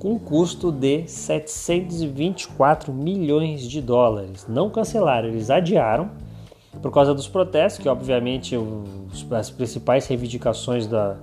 com 0.00 0.18
custo 0.18 0.72
de 0.72 1.06
724 1.06 2.92
milhões 2.92 3.62
de 3.62 3.80
dólares. 3.80 4.46
Não 4.48 4.68
cancelaram, 4.68 5.28
eles 5.28 5.48
adiaram 5.48 6.10
por 6.82 6.90
causa 6.90 7.14
dos 7.14 7.28
protestos, 7.28 7.80
que 7.80 7.88
obviamente 7.88 8.56
os, 8.56 9.24
as 9.30 9.48
principais 9.48 10.08
reivindicações 10.08 10.88
da, 10.88 11.14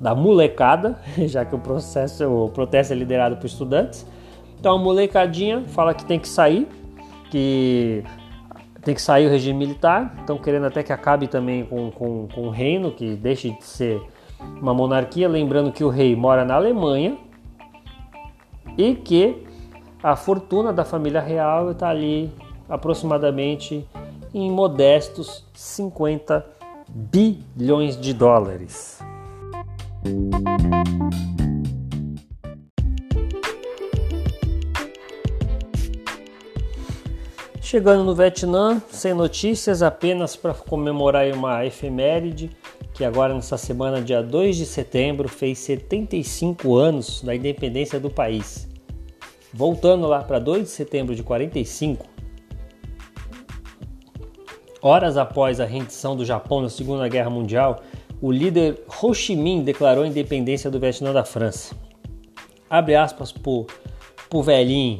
da 0.00 0.14
molecada, 0.14 0.98
já 1.28 1.44
que 1.44 1.54
o 1.54 1.58
processo, 1.58 2.24
o 2.26 2.48
protesto 2.48 2.94
é 2.94 2.96
liderado 2.96 3.36
por 3.36 3.44
estudantes. 3.44 4.06
Então 4.58 4.76
a 4.76 4.78
molecadinha 4.78 5.62
fala 5.68 5.92
que 5.92 6.06
tem 6.06 6.18
que 6.18 6.28
sair, 6.28 6.66
que 7.30 8.04
tem 8.82 8.94
que 8.94 9.02
sair 9.02 9.26
o 9.26 9.30
regime 9.30 9.58
militar, 9.58 10.14
estão 10.20 10.38
querendo 10.38 10.66
até 10.66 10.82
que 10.82 10.92
acabe 10.92 11.26
também 11.26 11.64
com, 11.64 11.90
com, 11.90 12.28
com 12.28 12.48
o 12.48 12.50
reino, 12.50 12.90
que 12.90 13.14
deixe 13.14 13.50
de 13.50 13.64
ser 13.64 14.02
uma 14.60 14.72
monarquia, 14.72 15.28
lembrando 15.28 15.70
que 15.70 15.84
o 15.84 15.88
rei 15.88 16.16
mora 16.16 16.44
na 16.44 16.54
Alemanha 16.54 17.18
e 18.76 18.94
que 18.94 19.46
a 20.02 20.16
fortuna 20.16 20.72
da 20.72 20.84
família 20.84 21.20
real 21.20 21.72
está 21.72 21.90
ali 21.90 22.32
aproximadamente 22.68 23.86
em 24.32 24.50
modestos 24.50 25.44
50 25.54 26.46
bilhões 26.88 28.00
de 28.00 28.14
dólares. 28.14 29.00
Chegando 37.70 38.02
no 38.02 38.16
Vietnã, 38.16 38.82
sem 38.90 39.14
notícias, 39.14 39.80
apenas 39.80 40.34
para 40.34 40.52
comemorar 40.52 41.32
uma 41.32 41.64
efeméride 41.64 42.50
que 42.92 43.04
agora 43.04 43.32
nessa 43.32 43.56
semana, 43.56 44.02
dia 44.02 44.20
2 44.24 44.56
de 44.56 44.66
setembro, 44.66 45.28
fez 45.28 45.60
75 45.60 46.74
anos 46.74 47.22
da 47.22 47.32
independência 47.32 48.00
do 48.00 48.10
país. 48.10 48.68
Voltando 49.54 50.08
lá 50.08 50.20
para 50.24 50.40
2 50.40 50.64
de 50.64 50.68
setembro 50.68 51.14
de 51.14 51.22
45, 51.22 52.04
Horas 54.82 55.16
após 55.16 55.60
a 55.60 55.64
rendição 55.64 56.16
do 56.16 56.24
Japão 56.24 56.62
na 56.62 56.68
Segunda 56.68 57.06
Guerra 57.06 57.30
Mundial, 57.30 57.84
o 58.20 58.32
líder 58.32 58.82
Ho 59.00 59.14
Chi 59.14 59.36
Minh 59.36 59.62
declarou 59.62 60.02
a 60.02 60.08
independência 60.08 60.68
do 60.72 60.80
Vietnã 60.80 61.12
da 61.12 61.24
França. 61.24 61.72
Abre 62.68 62.96
aspas 62.96 63.30
pro, 63.30 63.68
pro 64.28 64.42
velhinho. 64.42 64.98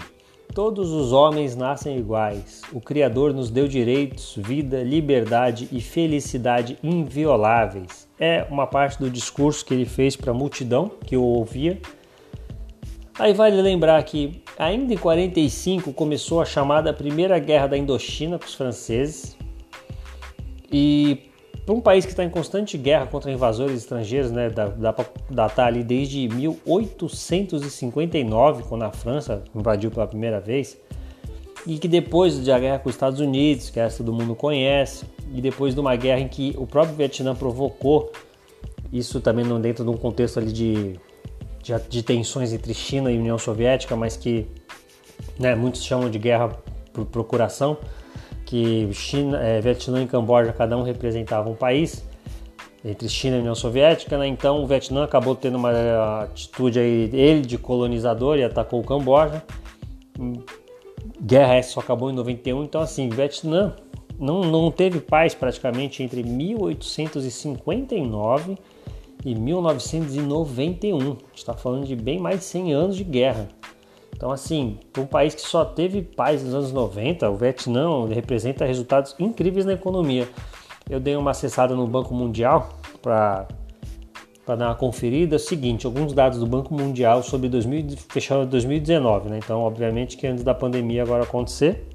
Todos 0.54 0.90
os 0.90 1.12
homens 1.12 1.54
nascem 1.54 1.96
iguais. 1.96 2.62
O 2.72 2.80
Criador 2.80 3.32
nos 3.32 3.50
deu 3.50 3.68
direitos, 3.68 4.34
vida, 4.36 4.82
liberdade 4.82 5.68
e 5.70 5.80
felicidade 5.80 6.76
invioláveis. 6.82 8.08
É 8.18 8.44
uma 8.50 8.66
parte 8.66 8.98
do 8.98 9.08
discurso 9.08 9.64
que 9.64 9.72
ele 9.72 9.86
fez 9.86 10.16
para 10.16 10.32
a 10.32 10.34
multidão 10.34 10.90
que 11.06 11.14
eu 11.14 11.22
ouvia. 11.22 11.80
Aí 13.16 13.32
vale 13.32 13.62
lembrar 13.62 14.02
que 14.02 14.42
ainda 14.58 14.92
em 14.92 14.96
45 14.96 15.92
começou 15.92 16.40
a 16.40 16.44
chamada 16.44 16.92
Primeira 16.92 17.38
Guerra 17.38 17.68
da 17.68 17.78
Indochina 17.78 18.36
com 18.36 18.46
os 18.46 18.54
franceses. 18.54 19.36
E 20.72 21.29
para 21.64 21.74
um 21.74 21.80
país 21.80 22.04
que 22.04 22.12
está 22.12 22.22
em 22.24 22.30
constante 22.30 22.76
guerra 22.78 23.06
contra 23.06 23.30
invasores 23.30 23.78
estrangeiros, 23.78 24.30
né, 24.30 24.50
dá, 24.50 24.66
dá 24.66 24.92
para 24.92 25.06
datar 25.28 25.68
ali 25.68 25.84
desde 25.84 26.28
1859, 26.28 28.64
quando 28.64 28.82
a 28.82 28.90
França 28.90 29.44
invadiu 29.54 29.90
pela 29.90 30.06
primeira 30.06 30.40
vez, 30.40 30.76
e 31.66 31.78
que 31.78 31.86
depois 31.86 32.38
da 32.38 32.58
guerra 32.58 32.78
com 32.78 32.88
os 32.88 32.94
Estados 32.94 33.20
Unidos, 33.20 33.68
que 33.70 33.78
essa 33.78 33.98
todo 33.98 34.10
mundo 34.12 34.34
conhece, 34.34 35.04
e 35.32 35.40
depois 35.40 35.74
de 35.74 35.80
uma 35.80 35.94
guerra 35.94 36.20
em 36.20 36.28
que 36.28 36.54
o 36.56 36.66
próprio 36.66 36.96
Vietnã 36.96 37.34
provocou, 37.34 38.10
isso 38.92 39.20
também 39.20 39.44
não 39.44 39.60
dentro 39.60 39.84
de 39.84 39.90
um 39.90 39.96
contexto 39.96 40.38
ali 40.38 40.52
de, 40.52 40.98
de, 41.62 41.78
de 41.88 42.02
tensões 42.02 42.52
entre 42.52 42.74
China 42.74 43.12
e 43.12 43.18
União 43.18 43.38
Soviética, 43.38 43.94
mas 43.94 44.16
que 44.16 44.46
né, 45.38 45.54
muitos 45.54 45.84
chamam 45.84 46.10
de 46.10 46.18
guerra 46.18 46.48
por 46.92 47.06
procuração, 47.06 47.76
que 48.50 48.92
China, 48.92 49.40
é, 49.40 49.58
Vietnã 49.60 50.02
e 50.02 50.06
Camboja 50.08 50.52
cada 50.52 50.76
um 50.76 50.82
representavam 50.82 51.52
um 51.52 51.54
país 51.54 52.04
entre 52.84 53.08
China 53.08 53.36
e 53.36 53.38
União 53.38 53.54
Soviética, 53.54 54.18
né? 54.18 54.26
então 54.26 54.64
o 54.64 54.66
Vietnã 54.66 55.04
acabou 55.04 55.36
tendo 55.36 55.56
uma 55.56 56.24
atitude 56.24 56.80
aí 56.80 57.08
ele 57.12 57.42
de 57.42 57.56
colonizador 57.56 58.38
e 58.38 58.42
atacou 58.42 58.80
o 58.80 58.84
Camboja. 58.84 59.40
Guerra 61.22 61.54
essa 61.54 61.74
só 61.74 61.80
acabou 61.80 62.10
em 62.10 62.14
91, 62.14 62.64
então 62.64 62.80
assim, 62.80 63.08
Vietnã 63.08 63.76
não, 64.18 64.40
não 64.40 64.68
teve 64.68 64.98
paz 64.98 65.32
praticamente 65.32 66.02
entre 66.02 66.24
1859 66.24 68.58
e 69.24 69.32
1991. 69.32 70.98
A 70.98 71.02
gente 71.02 71.20
está 71.34 71.54
falando 71.54 71.86
de 71.86 71.94
bem 71.94 72.18
mais 72.18 72.40
de 72.40 72.46
100 72.46 72.72
anos 72.72 72.96
de 72.96 73.04
guerra. 73.04 73.46
Então, 74.20 74.30
assim, 74.30 74.78
um 74.98 75.06
país 75.06 75.34
que 75.34 75.40
só 75.40 75.64
teve 75.64 76.02
paz 76.02 76.44
nos 76.44 76.52
anos 76.52 76.72
90, 76.72 77.30
o 77.30 77.36
Vietnã 77.36 78.06
representa 78.06 78.66
resultados 78.66 79.16
incríveis 79.18 79.64
na 79.64 79.72
economia. 79.72 80.28
Eu 80.90 81.00
dei 81.00 81.16
uma 81.16 81.30
acessada 81.30 81.74
no 81.74 81.86
Banco 81.86 82.12
Mundial 82.12 82.68
para 83.00 83.48
dar 84.46 84.56
uma 84.56 84.74
conferida. 84.74 85.36
É 85.36 85.38
o 85.38 85.40
seguinte, 85.40 85.86
alguns 85.86 86.12
dados 86.12 86.38
do 86.38 86.46
Banco 86.46 86.74
Mundial 86.74 87.22
sobre 87.22 87.48
2000, 87.48 87.96
fechado 88.10 88.44
2019, 88.44 89.30
né? 89.30 89.40
Então, 89.42 89.62
obviamente 89.62 90.18
que 90.18 90.26
antes 90.26 90.44
da 90.44 90.52
pandemia 90.52 91.02
agora 91.02 91.22
acontecer, 91.22 91.88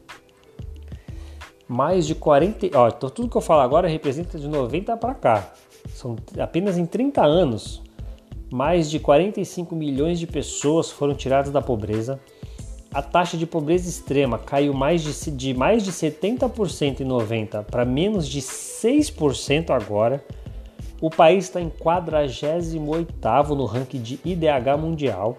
mais 1.68 2.08
de 2.08 2.16
40, 2.16 2.72
ó, 2.74 2.88
então 2.88 3.08
tudo 3.08 3.30
que 3.30 3.38
eu 3.38 3.42
falo 3.42 3.62
agora 3.62 3.88
representa 3.88 4.40
de 4.40 4.48
90 4.48 4.98
para 4.98 5.14
cá. 5.14 5.54
São 5.90 6.16
apenas 6.40 6.76
em 6.76 6.88
30 6.88 7.24
anos 7.24 7.85
mais 8.56 8.89
de 8.89 9.00
45 9.00 9.76
milhões 9.76 10.18
de 10.18 10.26
pessoas 10.26 10.89
foram 10.89 11.13
tiradas 11.13 11.52
da 11.52 11.62
pobreza. 11.62 12.18
A 12.94 13.02
taxa 13.02 13.36
de 13.36 13.46
pobreza 13.46 13.89
extrema 13.89 14.39
caiu 14.39 14.74
mais 14.74 15.04
de, 15.04 15.32
de 15.32 15.54
mais 15.54 15.84
de 15.84 15.91
70% 15.91 17.02
em 17.02 17.04
90 17.04 17.63
para 17.63 17.84
menos 17.84 18.26
de 18.26 18.39
6% 18.39 19.72
agora. 19.72 20.24
O 21.02 21.10
país 21.10 21.44
está 21.44 21.60
em 21.60 21.70
48º 21.70 23.50
no 23.50 23.65
ranking 23.65 24.02
de 24.02 24.22
IDH 24.24 24.78
mundial. 24.80 25.38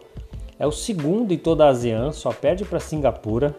É 0.58 0.66
o 0.66 0.72
segundo 0.72 1.32
em 1.32 1.38
toda 1.38 1.64
a 1.64 1.70
ASEAN, 1.70 2.12
só 2.12 2.30
perde 2.34 2.66
para 2.66 2.78
Singapura. 2.78 3.56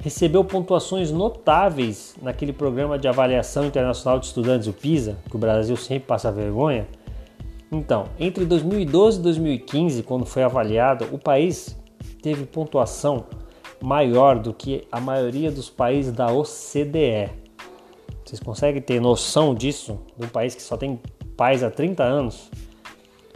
Recebeu 0.00 0.42
pontuações 0.42 1.10
notáveis 1.10 2.14
naquele 2.22 2.54
programa 2.54 2.98
de 2.98 3.06
avaliação 3.06 3.66
internacional 3.66 4.18
de 4.18 4.24
estudantes, 4.24 4.66
o 4.66 4.72
PISA, 4.72 5.18
que 5.28 5.36
o 5.36 5.38
Brasil 5.38 5.76
sempre 5.76 6.06
passa 6.06 6.32
vergonha 6.32 6.86
então, 7.72 8.04
entre 8.20 8.44
2012 8.44 9.18
e 9.18 9.22
2015, 9.22 10.02
quando 10.02 10.26
foi 10.26 10.42
avaliado, 10.42 11.08
o 11.10 11.18
país 11.18 11.74
teve 12.20 12.44
pontuação 12.44 13.24
maior 13.82 14.38
do 14.38 14.52
que 14.52 14.86
a 14.92 15.00
maioria 15.00 15.50
dos 15.50 15.70
países 15.70 16.12
da 16.12 16.30
OCDE. 16.30 17.30
Vocês 18.22 18.38
conseguem 18.38 18.82
ter 18.82 19.00
noção 19.00 19.54
disso? 19.54 19.98
De 20.18 20.26
um 20.26 20.28
país 20.28 20.54
que 20.54 20.62
só 20.62 20.76
tem 20.76 21.00
paz 21.34 21.62
há 21.62 21.70
30 21.70 22.02
anos? 22.02 22.50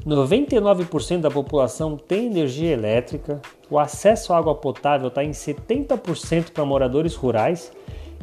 99% 0.06 1.20
da 1.20 1.30
população 1.30 1.96
tem 1.96 2.26
energia 2.26 2.70
elétrica, 2.72 3.40
o 3.70 3.78
acesso 3.78 4.34
à 4.34 4.36
água 4.38 4.54
potável 4.54 5.08
está 5.08 5.24
em 5.24 5.30
70% 5.30 6.52
para 6.52 6.64
moradores 6.64 7.14
rurais 7.14 7.72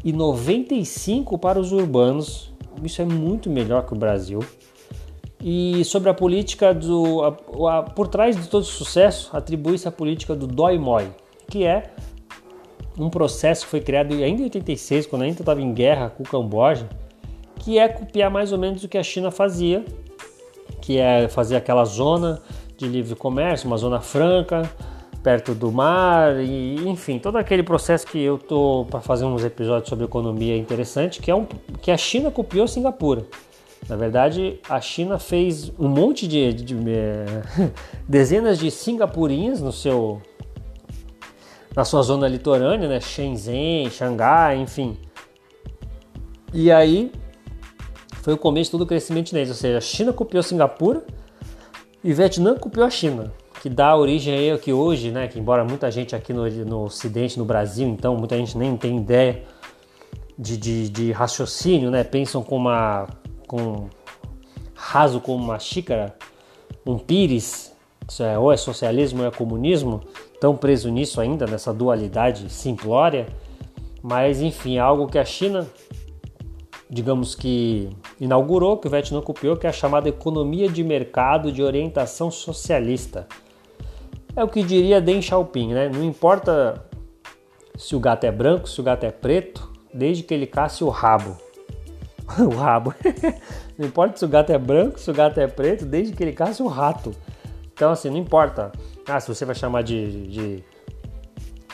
e 0.06 0.14
95% 0.14 1.40
para 1.40 1.60
os 1.60 1.72
urbanos. 1.72 2.54
Isso 2.84 3.02
é 3.02 3.06
muito 3.06 3.50
melhor 3.50 3.86
que 3.86 3.94
o 3.94 3.98
Brasil 3.98 4.40
e 5.44 5.84
sobre 5.84 6.10
a 6.10 6.14
política 6.14 6.74
do. 6.74 7.22
A, 7.22 7.80
a, 7.80 7.84
por 7.84 8.08
trás 8.08 8.42
de 8.42 8.48
todo 8.48 8.64
sucesso, 8.64 9.30
atribui-se 9.36 9.86
a 9.86 9.92
política 9.92 10.34
do 10.34 10.48
Doi-Moi, 10.48 11.10
que 11.52 11.66
é 11.66 11.92
um 12.98 13.10
processo 13.10 13.66
que 13.66 13.72
foi 13.72 13.82
criado 13.82 14.14
ainda 14.14 14.42
em 14.42 14.46
86, 14.46 15.06
quando 15.08 15.24
ainda 15.24 15.42
estava 15.42 15.62
em 15.62 15.74
guerra 15.74 16.10
com 16.10 16.24
o 16.24 16.26
Camboja, 16.26 16.88
que 17.58 17.78
é 17.78 17.90
copiar 17.90 18.32
mais 18.32 18.54
ou 18.54 18.58
menos 18.58 18.86
o 18.86 18.88
que 18.88 18.98
a 18.98 19.04
China 19.04 19.32
fazia, 19.32 19.84
que 20.80 20.98
é 20.98 21.28
fazer 21.28 21.58
aquela 21.58 21.84
zona 21.84 22.42
de 22.78 22.88
livre 22.88 23.14
comércio, 23.16 23.68
uma 23.68 23.78
zona 23.78 24.00
franca, 24.00 24.70
perto 25.22 25.54
do 25.54 25.72
mar, 25.72 26.42
e 26.42 26.88
enfim, 26.88 27.20
todo 27.20 27.38
aquele 27.38 27.64
processo 27.64 28.08
que 28.08 28.22
eu 28.22 28.38
tô 28.38 28.86
para 28.90 29.02
fazer 29.02 29.26
uns 29.26 29.44
episódios 29.44 29.90
sobre 29.90 30.06
economia 30.06 30.56
interessante, 30.56 31.22
que 31.22 31.30
é 31.30 31.36
um 31.36 31.46
que 31.82 31.92
a 31.92 31.98
China 31.98 32.32
copiou 32.32 32.66
Singapura. 32.66 33.26
Na 33.88 33.96
verdade, 33.96 34.60
a 34.70 34.80
China 34.80 35.20
fez 35.20 35.72
um 35.78 35.90
monte 35.90 36.28
de, 36.28 36.54
de, 36.54 36.64
de 36.64 36.90
é, 36.90 37.26
dezenas 38.08 38.58
de 38.58 38.72
singapurinhas 38.72 39.62
no 39.62 39.72
seu 39.72 40.22
na 41.76 41.84
sua 41.84 42.04
zona 42.04 42.28
litorânea, 42.28 42.88
né? 42.88 43.00
Shenzhen, 43.00 43.90
Xangai, 43.90 44.58
enfim. 44.58 44.98
E 46.54 46.72
aí 46.72 47.12
foi 48.22 48.34
o 48.34 48.38
começo 48.38 48.68
de 48.68 48.72
todo 48.72 48.82
o 48.84 48.86
crescimento 48.86 49.30
chinês, 49.30 49.50
ou 49.50 49.56
seja, 49.56 49.80
a 49.80 49.82
China 49.82 50.14
copiou 50.14 50.44
Singapura 50.44 51.04
e 52.04 52.14
Vietnã 52.14 52.56
copiou 52.56 52.86
a 52.86 52.90
China, 52.90 53.34
que 53.60 53.68
dá 53.70 53.96
origem 53.96 54.34
aí 54.34 54.58
que 54.60 54.72
hoje, 54.72 55.10
né, 55.10 55.28
que 55.28 55.40
embora 55.40 55.66
muita 55.66 55.90
gente 55.90 56.16
aqui 56.16 56.32
no, 56.32 56.48
no 56.48 56.84
ocidente, 56.84 57.40
no 57.40 57.44
Brasil, 57.44 57.88
então 57.88 58.16
muita 58.16 58.38
gente 58.38 58.56
nem 58.56 58.78
tem 58.78 58.98
ideia 58.98 59.44
de, 60.38 60.56
de, 60.58 60.90
de 60.90 61.12
raciocínio, 61.12 61.90
né, 61.90 62.04
pensam 62.04 62.44
com 62.44 62.56
uma 62.56 63.08
com 63.48 63.90
raso 64.74 65.20
como 65.20 65.44
uma 65.44 65.60
xícara, 65.60 66.16
um 66.86 66.98
pires, 66.98 67.74
é, 68.20 68.38
ou 68.38 68.52
é 68.52 68.58
socialismo 68.58 69.22
ou 69.22 69.28
é 69.28 69.32
comunismo, 69.32 70.02
tão 70.40 70.56
preso 70.56 70.90
nisso 70.90 71.22
ainda, 71.22 71.46
nessa 71.46 71.74
dualidade 71.74 72.50
simplória, 72.52 73.28
mas 74.02 74.42
enfim, 74.42 74.76
é 74.76 74.80
algo 74.80 75.08
que 75.08 75.18
a 75.18 75.24
China, 75.24 75.66
digamos 76.90 77.34
que 77.34 77.90
inaugurou, 78.20 78.78
que 78.78 78.88
o 78.88 78.92
Vietnã 78.92 79.22
copiou, 79.22 79.56
que 79.56 79.66
é 79.66 79.70
a 79.70 79.74
chamada 79.74 80.10
economia 80.10 80.68
de 80.68 80.84
mercado 80.84 81.52
de 81.52 81.64
orientação 81.64 82.30
socialista. 82.30 83.26
É 84.36 84.44
o 84.44 84.48
que 84.48 84.64
diria 84.64 85.00
Deng 85.00 85.22
Xiaoping, 85.22 85.74
né? 85.74 85.90
Não 85.90 86.04
importa 86.04 86.84
se 87.78 87.96
o 87.96 88.00
gato 88.00 88.26
é 88.26 88.32
branco, 88.32 88.68
se 88.68 88.82
o 88.82 88.84
gato 88.84 89.06
é 89.06 89.12
preto, 89.12 89.72
desde 89.94 90.24
que 90.24 90.34
ele 90.34 90.48
casse 90.48 90.84
o 90.84 90.90
rabo. 90.90 91.38
o 92.40 92.56
rabo. 92.56 92.94
não 93.78 93.88
importa 93.88 94.18
se 94.18 94.26
o 94.26 94.28
gato 94.28 94.52
é 94.52 94.58
branco, 94.58 95.00
se 95.00 95.10
o 95.10 95.14
gato 95.14 95.40
é 95.40 95.48
preto, 95.48 95.86
desde 95.86 96.14
que 96.14 96.24
ele 96.24 96.34
caça 96.34 96.64
o 96.64 96.68
rato. 96.68 97.12
Então, 97.74 97.92
assim, 97.92 98.10
não 98.10 98.18
importa 98.18 98.72
ah, 99.08 99.20
se 99.20 99.28
você 99.28 99.46
vai 99.46 99.56
chamar 99.56 99.84
de, 99.84 100.28
de 100.28 100.64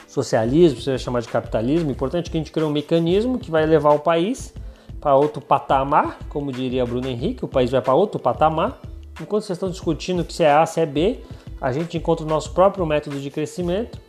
socialismo, 0.08 0.80
se 0.80 0.86
você 0.86 0.92
vai 0.92 1.00
chamar 1.00 1.22
de 1.22 1.28
capitalismo, 1.28 1.90
o 1.90 1.92
importante 1.92 2.28
é 2.28 2.32
que 2.32 2.38
a 2.38 2.40
gente 2.40 2.52
crie 2.52 2.66
um 2.66 2.72
mecanismo 2.72 3.38
que 3.38 3.52
vai 3.52 3.66
levar 3.66 3.92
o 3.92 4.00
país 4.00 4.54
para 5.00 5.16
outro 5.16 5.42
patamar, 5.42 6.20
como 6.30 6.52
diria 6.52 6.86
Bruno 6.86 7.08
Henrique, 7.08 7.46
o 7.46 7.48
país 7.48 7.70
vai 7.70 7.82
para 7.82 7.94
outro 7.94 8.20
patamar. 8.20 8.82
Enquanto 9.22 9.44
vocês 9.44 9.58
estão 9.58 9.70
discutindo 9.70 10.24
que 10.24 10.34
se 10.34 10.44
é 10.44 10.52
A, 10.52 10.66
se 10.66 10.80
é 10.80 10.86
B, 10.86 11.20
a 11.62 11.72
gente 11.72 11.98
encontra 11.98 12.26
o 12.26 12.30
nosso 12.30 12.52
próprio 12.54 12.86
método 12.86 13.20
de 13.20 13.30
crescimento 13.30 14.00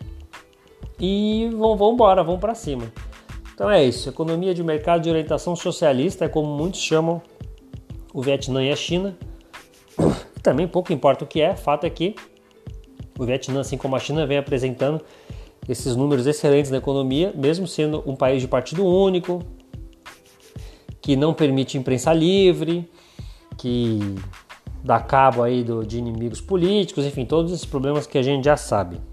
e 0.98 1.50
vamos 1.52 1.94
embora, 1.94 2.22
vamos 2.22 2.40
para 2.40 2.54
cima. 2.54 2.84
Então 3.60 3.70
é 3.70 3.84
isso, 3.84 4.08
economia 4.08 4.54
de 4.54 4.64
mercado 4.64 5.02
de 5.02 5.10
orientação 5.10 5.54
socialista 5.54 6.24
é 6.24 6.28
como 6.30 6.48
muitos 6.48 6.80
chamam 6.80 7.20
o 8.10 8.22
Vietnã 8.22 8.64
e 8.64 8.72
a 8.72 8.74
China. 8.74 9.14
Também 10.42 10.66
pouco 10.66 10.94
importa 10.94 11.24
o 11.24 11.26
que 11.26 11.42
é, 11.42 11.54
fato 11.54 11.84
é 11.84 11.90
que 11.90 12.14
o 13.18 13.24
Vietnã, 13.26 13.60
assim 13.60 13.76
como 13.76 13.94
a 13.94 13.98
China, 13.98 14.26
vem 14.26 14.38
apresentando 14.38 15.02
esses 15.68 15.94
números 15.94 16.26
excelentes 16.26 16.70
na 16.70 16.78
economia, 16.78 17.34
mesmo 17.36 17.66
sendo 17.66 18.02
um 18.06 18.16
país 18.16 18.40
de 18.40 18.48
partido 18.48 18.82
único, 18.82 19.42
que 21.02 21.14
não 21.14 21.34
permite 21.34 21.76
imprensa 21.76 22.14
livre, 22.14 22.90
que 23.58 23.98
dá 24.82 24.98
cabo 25.00 25.42
aí 25.42 25.62
do, 25.62 25.84
de 25.84 25.98
inimigos 25.98 26.40
políticos, 26.40 27.04
enfim, 27.04 27.26
todos 27.26 27.52
esses 27.52 27.66
problemas 27.66 28.06
que 28.06 28.16
a 28.16 28.22
gente 28.22 28.46
já 28.46 28.56
sabe. 28.56 29.09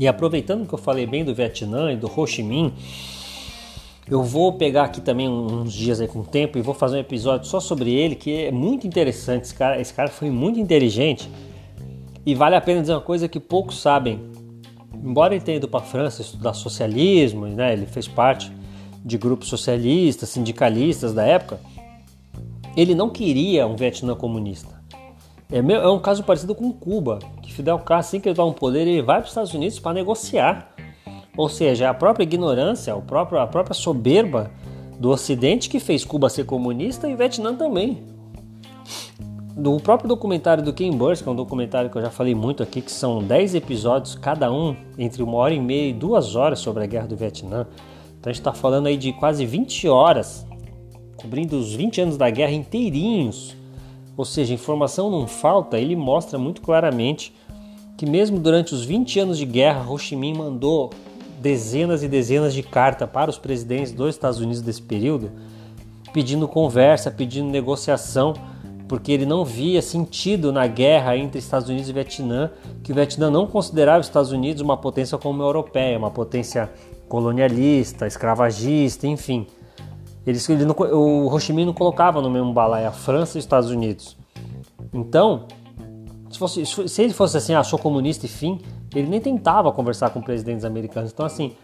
E 0.00 0.08
aproveitando 0.08 0.66
que 0.66 0.72
eu 0.72 0.78
falei 0.78 1.06
bem 1.06 1.22
do 1.22 1.34
Vietnã 1.34 1.92
e 1.92 1.96
do 1.96 2.10
Ho 2.10 2.26
Chi 2.26 2.42
Minh, 2.42 2.72
eu 4.08 4.22
vou 4.22 4.54
pegar 4.54 4.84
aqui 4.84 4.98
também 4.98 5.28
uns 5.28 5.74
dias 5.74 6.00
aí 6.00 6.08
com 6.08 6.24
tempo 6.24 6.56
e 6.56 6.62
vou 6.62 6.72
fazer 6.72 6.96
um 6.96 7.00
episódio 7.00 7.46
só 7.46 7.60
sobre 7.60 7.92
ele, 7.92 8.14
que 8.14 8.46
é 8.46 8.50
muito 8.50 8.86
interessante. 8.86 9.42
Esse 9.44 9.54
cara, 9.54 9.78
esse 9.78 9.92
cara 9.92 10.08
foi 10.08 10.30
muito 10.30 10.58
inteligente 10.58 11.30
e 12.24 12.34
vale 12.34 12.56
a 12.56 12.62
pena 12.62 12.80
dizer 12.80 12.94
uma 12.94 13.02
coisa 13.02 13.28
que 13.28 13.38
poucos 13.38 13.78
sabem. 13.78 14.18
Embora 14.94 15.34
ele 15.34 15.44
tenha 15.44 15.58
ido 15.58 15.68
para 15.68 15.80
a 15.80 15.86
França 15.86 16.22
estudar 16.22 16.54
socialismo, 16.54 17.46
né, 17.46 17.74
ele 17.74 17.84
fez 17.84 18.08
parte 18.08 18.50
de 19.04 19.18
grupos 19.18 19.48
socialistas, 19.48 20.30
sindicalistas 20.30 21.12
da 21.12 21.26
época, 21.26 21.60
ele 22.74 22.94
não 22.94 23.10
queria 23.10 23.66
um 23.66 23.76
Vietnã 23.76 24.14
comunista. 24.14 24.79
É, 25.52 25.58
é 25.58 25.88
um 25.88 25.98
caso 25.98 26.22
parecido 26.22 26.54
com 26.54 26.72
Cuba, 26.72 27.18
que 27.42 27.52
Fidel 27.52 27.78
Castro, 27.78 27.96
assim 27.96 28.20
que 28.20 28.28
ele 28.28 28.36
toma 28.36 28.52
o 28.52 28.54
poder, 28.54 28.86
ele 28.86 29.02
vai 29.02 29.16
para 29.16 29.24
os 29.24 29.30
Estados 29.30 29.52
Unidos 29.52 29.78
para 29.80 29.92
negociar. 29.92 30.72
Ou 31.36 31.48
seja, 31.48 31.90
a 31.90 31.94
própria 31.94 32.22
ignorância, 32.22 32.94
a 32.94 33.00
própria, 33.00 33.42
a 33.42 33.46
própria 33.46 33.74
soberba 33.74 34.50
do 34.98 35.10
Ocidente 35.10 35.68
que 35.68 35.80
fez 35.80 36.04
Cuba 36.04 36.28
ser 36.28 36.44
comunista 36.44 37.08
e 37.08 37.16
Vietnã 37.16 37.54
também. 37.54 38.02
Do 39.56 39.76
próprio 39.78 40.08
documentário 40.08 40.62
do 40.62 40.72
Ken 40.72 40.90
Burns, 40.90 41.20
que 41.20 41.28
é 41.28 41.32
um 41.32 41.36
documentário 41.36 41.90
que 41.90 41.98
eu 41.98 42.02
já 42.02 42.10
falei 42.10 42.34
muito 42.34 42.62
aqui, 42.62 42.80
que 42.80 42.92
são 42.92 43.22
10 43.22 43.56
episódios, 43.56 44.14
cada 44.14 44.52
um 44.52 44.76
entre 44.96 45.22
uma 45.22 45.36
hora 45.36 45.52
e 45.52 45.60
meia 45.60 45.88
e 45.90 45.92
duas 45.92 46.36
horas 46.36 46.60
sobre 46.60 46.84
a 46.84 46.86
guerra 46.86 47.08
do 47.08 47.16
Vietnã. 47.16 47.66
Então 48.18 48.30
a 48.30 48.32
gente 48.32 48.40
está 48.40 48.52
falando 48.52 48.86
aí 48.86 48.96
de 48.96 49.12
quase 49.12 49.44
20 49.44 49.88
horas, 49.88 50.46
cobrindo 51.16 51.58
os 51.58 51.74
20 51.74 52.00
anos 52.02 52.16
da 52.16 52.30
guerra 52.30 52.52
inteirinhos 52.52 53.59
ou 54.20 54.24
seja, 54.26 54.52
informação 54.52 55.10
não 55.10 55.26
falta, 55.26 55.78
ele 55.78 55.96
mostra 55.96 56.38
muito 56.38 56.60
claramente 56.60 57.34
que 57.96 58.04
mesmo 58.04 58.38
durante 58.38 58.74
os 58.74 58.84
20 58.84 59.18
anos 59.18 59.38
de 59.38 59.46
guerra, 59.46 59.90
Ho 59.90 59.98
Chi 59.98 60.14
Minh 60.14 60.36
mandou 60.36 60.90
dezenas 61.40 62.02
e 62.02 62.08
dezenas 62.08 62.52
de 62.52 62.62
cartas 62.62 63.08
para 63.08 63.30
os 63.30 63.38
presidentes 63.38 63.92
dos 63.92 64.10
Estados 64.10 64.38
Unidos 64.38 64.60
desse 64.60 64.82
período, 64.82 65.30
pedindo 66.12 66.46
conversa, 66.46 67.10
pedindo 67.10 67.48
negociação, 67.48 68.34
porque 68.86 69.10
ele 69.10 69.24
não 69.24 69.42
via 69.42 69.80
sentido 69.80 70.52
na 70.52 70.66
guerra 70.66 71.16
entre 71.16 71.38
Estados 71.38 71.70
Unidos 71.70 71.88
e 71.88 71.92
Vietnã, 71.94 72.50
que 72.82 72.92
o 72.92 72.94
Vietnã 72.94 73.30
não 73.30 73.46
considerava 73.46 74.00
os 74.00 74.06
Estados 74.06 74.32
Unidos 74.32 74.60
uma 74.60 74.76
potência 74.76 75.16
como 75.16 75.42
a 75.42 75.46
europeia, 75.46 75.96
uma 75.96 76.10
potência 76.10 76.70
colonialista, 77.08 78.06
escravagista, 78.06 79.06
enfim. 79.06 79.46
Eles, 80.26 80.48
ele 80.48 80.64
não, 80.64 80.74
o 80.74 81.32
Ho 81.32 81.40
Chi 81.40 81.52
Minh 81.52 81.64
não 81.64 81.72
colocava 81.72 82.20
no 82.20 82.30
mesmo 82.30 82.52
balaio 82.52 82.88
a 82.88 82.92
França 82.92 83.36
e 83.36 83.40
os 83.40 83.44
Estados 83.44 83.70
Unidos. 83.70 84.16
Então, 84.92 85.46
se, 86.30 86.38
fosse, 86.38 86.66
se 86.66 87.02
ele 87.02 87.12
fosse 87.12 87.36
assim, 87.36 87.52
sou 87.64 87.78
comunista 87.78 88.26
e 88.26 88.28
fim, 88.28 88.60
ele 88.94 89.08
nem 89.08 89.20
tentava 89.20 89.72
conversar 89.72 90.10
com 90.10 90.20
presidentes 90.20 90.64
americanos. 90.64 91.10
Então, 91.12 91.24
assim, 91.24 91.56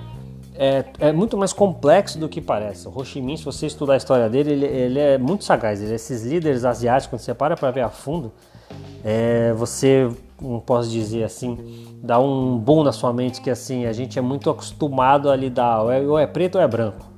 é, 0.54 0.84
é, 0.98 1.12
muito 1.12 1.36
mais 1.36 1.52
complexo 1.52 2.18
do 2.18 2.28
que 2.28 2.40
parece. 2.40 2.88
O 2.88 2.92
Ho 2.96 3.04
Chi 3.04 3.20
Minh, 3.20 3.36
se 3.36 3.44
você 3.44 3.66
estudar 3.66 3.94
a 3.94 3.96
história 3.96 4.28
dele, 4.28 4.52
ele, 4.52 4.66
ele 4.66 4.98
é 4.98 5.18
muito 5.18 5.44
sagaz. 5.44 5.82
Ele, 5.82 5.94
esses 5.94 6.24
líderes 6.24 6.64
asiáticos, 6.64 7.10
quando 7.10 7.20
você 7.20 7.34
para 7.34 7.56
para 7.56 7.70
ver 7.70 7.82
a 7.82 7.90
fundo, 7.90 8.32
é, 9.04 9.52
você, 9.52 10.10
não 10.40 10.60
posso 10.60 10.88
dizer 10.88 11.24
assim, 11.24 11.86
dá 12.02 12.18
um 12.18 12.58
bom 12.58 12.82
na 12.82 12.92
sua 12.92 13.12
mente 13.12 13.40
que 13.40 13.50
assim, 13.50 13.86
a 13.86 13.92
gente 13.92 14.18
é 14.18 14.22
muito 14.22 14.48
acostumado 14.50 15.30
a 15.30 15.36
lidar, 15.36 15.82
ou 15.82 15.92
é, 15.92 16.00
ou 16.00 16.18
é 16.18 16.26
preto 16.26 16.56
ou 16.56 16.60
é 16.60 16.66
branco. 16.66 17.15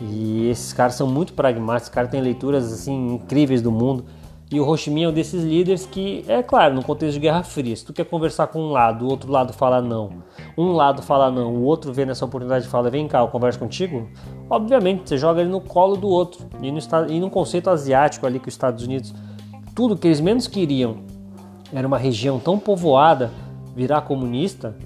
E 0.00 0.48
esses 0.48 0.72
caras 0.72 0.94
são 0.94 1.06
muito 1.06 1.32
pragmáticos, 1.32 1.82
esses 1.82 1.94
caras 1.94 2.10
têm 2.10 2.20
leituras 2.20 2.72
assim 2.72 3.14
incríveis 3.14 3.62
do 3.62 3.72
mundo. 3.72 4.04
E 4.48 4.60
o 4.60 4.68
Ho 4.68 4.76
Chi 4.76 4.90
Minh 4.90 5.04
é 5.04 5.08
um 5.08 5.12
desses 5.12 5.42
líderes 5.42 5.86
que, 5.86 6.24
é 6.28 6.40
claro, 6.40 6.72
no 6.72 6.84
contexto 6.84 7.14
de 7.14 7.20
Guerra 7.20 7.42
Fria, 7.42 7.74
se 7.74 7.84
tu 7.84 7.92
quer 7.92 8.04
conversar 8.04 8.46
com 8.46 8.60
um 8.60 8.70
lado, 8.70 9.04
o 9.04 9.08
outro 9.08 9.28
lado 9.28 9.52
fala 9.52 9.82
não, 9.82 10.22
um 10.56 10.70
lado 10.70 11.02
fala 11.02 11.32
não, 11.32 11.52
o 11.52 11.64
outro 11.64 11.92
vê 11.92 12.06
nessa 12.06 12.24
oportunidade 12.24 12.64
e 12.64 12.68
fala 12.68 12.88
vem 12.88 13.08
cá, 13.08 13.18
eu 13.18 13.28
converso 13.28 13.58
contigo, 13.58 14.08
obviamente 14.48 15.08
você 15.08 15.18
joga 15.18 15.40
ele 15.40 15.50
no 15.50 15.60
colo 15.60 15.96
do 15.96 16.06
outro. 16.06 16.46
E 16.62 16.70
no, 16.70 16.78
e 17.08 17.18
no 17.18 17.28
conceito 17.28 17.68
asiático 17.70 18.24
ali 18.24 18.38
que 18.38 18.46
os 18.46 18.54
Estados 18.54 18.84
Unidos, 18.84 19.12
tudo 19.74 19.96
que 19.96 20.06
eles 20.06 20.20
menos 20.20 20.46
queriam 20.46 20.98
era 21.72 21.86
uma 21.86 21.98
região 21.98 22.38
tão 22.38 22.56
povoada 22.56 23.32
virar 23.74 24.02
comunista, 24.02 24.76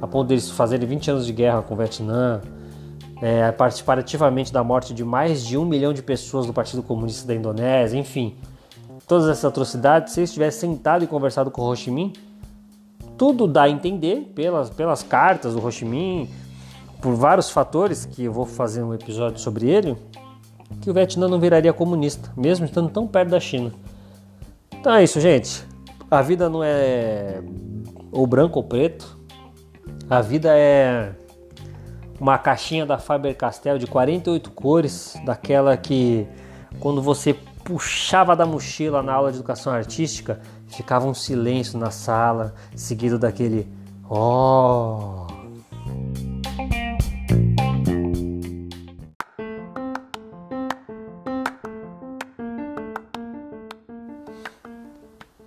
a 0.00 0.06
ponto 0.06 0.28
deles 0.28 0.48
fazerem 0.50 0.86
20 0.88 1.10
anos 1.10 1.26
de 1.26 1.32
guerra 1.32 1.62
com 1.62 1.74
o 1.74 1.76
Vietnã, 1.76 2.40
é, 3.24 3.50
participar 3.50 3.98
ativamente 3.98 4.52
da 4.52 4.62
morte 4.62 4.92
de 4.92 5.02
mais 5.02 5.42
de 5.42 5.56
um 5.56 5.64
milhão 5.64 5.94
de 5.94 6.02
pessoas 6.02 6.44
do 6.44 6.52
Partido 6.52 6.82
Comunista 6.82 7.26
da 7.26 7.34
Indonésia, 7.34 7.98
enfim, 7.98 8.36
todas 9.08 9.26
essas 9.30 9.46
atrocidades, 9.46 10.12
se 10.12 10.20
eles 10.20 10.30
tivessem 10.30 10.72
sentado 10.72 11.04
e 11.04 11.06
conversado 11.06 11.50
com 11.50 11.62
o 11.62 11.70
Ho 11.70 11.74
Chi 11.74 11.90
Minh, 11.90 12.12
tudo 13.16 13.46
dá 13.46 13.62
a 13.62 13.70
entender 13.70 14.30
pelas, 14.34 14.68
pelas 14.68 15.02
cartas 15.02 15.54
do 15.54 15.66
Ho 15.66 15.72
Chi 15.72 15.86
Minh, 15.86 16.28
por 17.00 17.14
vários 17.14 17.48
fatores 17.48 18.04
que 18.04 18.24
eu 18.24 18.32
vou 18.32 18.44
fazer 18.44 18.82
um 18.82 18.92
episódio 18.92 19.38
sobre 19.40 19.70
ele, 19.70 19.96
que 20.82 20.90
o 20.90 20.92
Vietnã 20.92 21.26
não 21.26 21.40
viraria 21.40 21.72
comunista, 21.72 22.30
mesmo 22.36 22.66
estando 22.66 22.90
tão 22.90 23.06
perto 23.06 23.30
da 23.30 23.40
China. 23.40 23.72
Então 24.70 24.92
é 24.92 25.02
isso, 25.02 25.18
gente. 25.18 25.64
A 26.10 26.20
vida 26.20 26.50
não 26.50 26.62
é 26.62 27.42
ou 28.12 28.26
branco 28.26 28.58
ou 28.58 28.64
preto. 28.64 29.18
A 30.10 30.20
vida 30.20 30.50
é 30.54 31.14
uma 32.24 32.38
caixinha 32.38 32.86
da 32.86 32.96
Faber-Castell 32.96 33.76
de 33.76 33.86
48 33.86 34.50
cores, 34.52 35.14
daquela 35.26 35.76
que 35.76 36.26
quando 36.80 37.02
você 37.02 37.34
puxava 37.62 38.34
da 38.34 38.46
mochila 38.46 39.02
na 39.02 39.12
aula 39.12 39.30
de 39.30 39.36
educação 39.36 39.70
artística, 39.70 40.40
ficava 40.66 41.06
um 41.06 41.12
silêncio 41.12 41.78
na 41.78 41.90
sala, 41.90 42.54
seguido 42.74 43.18
daquele 43.18 43.68
oh. 44.08 45.33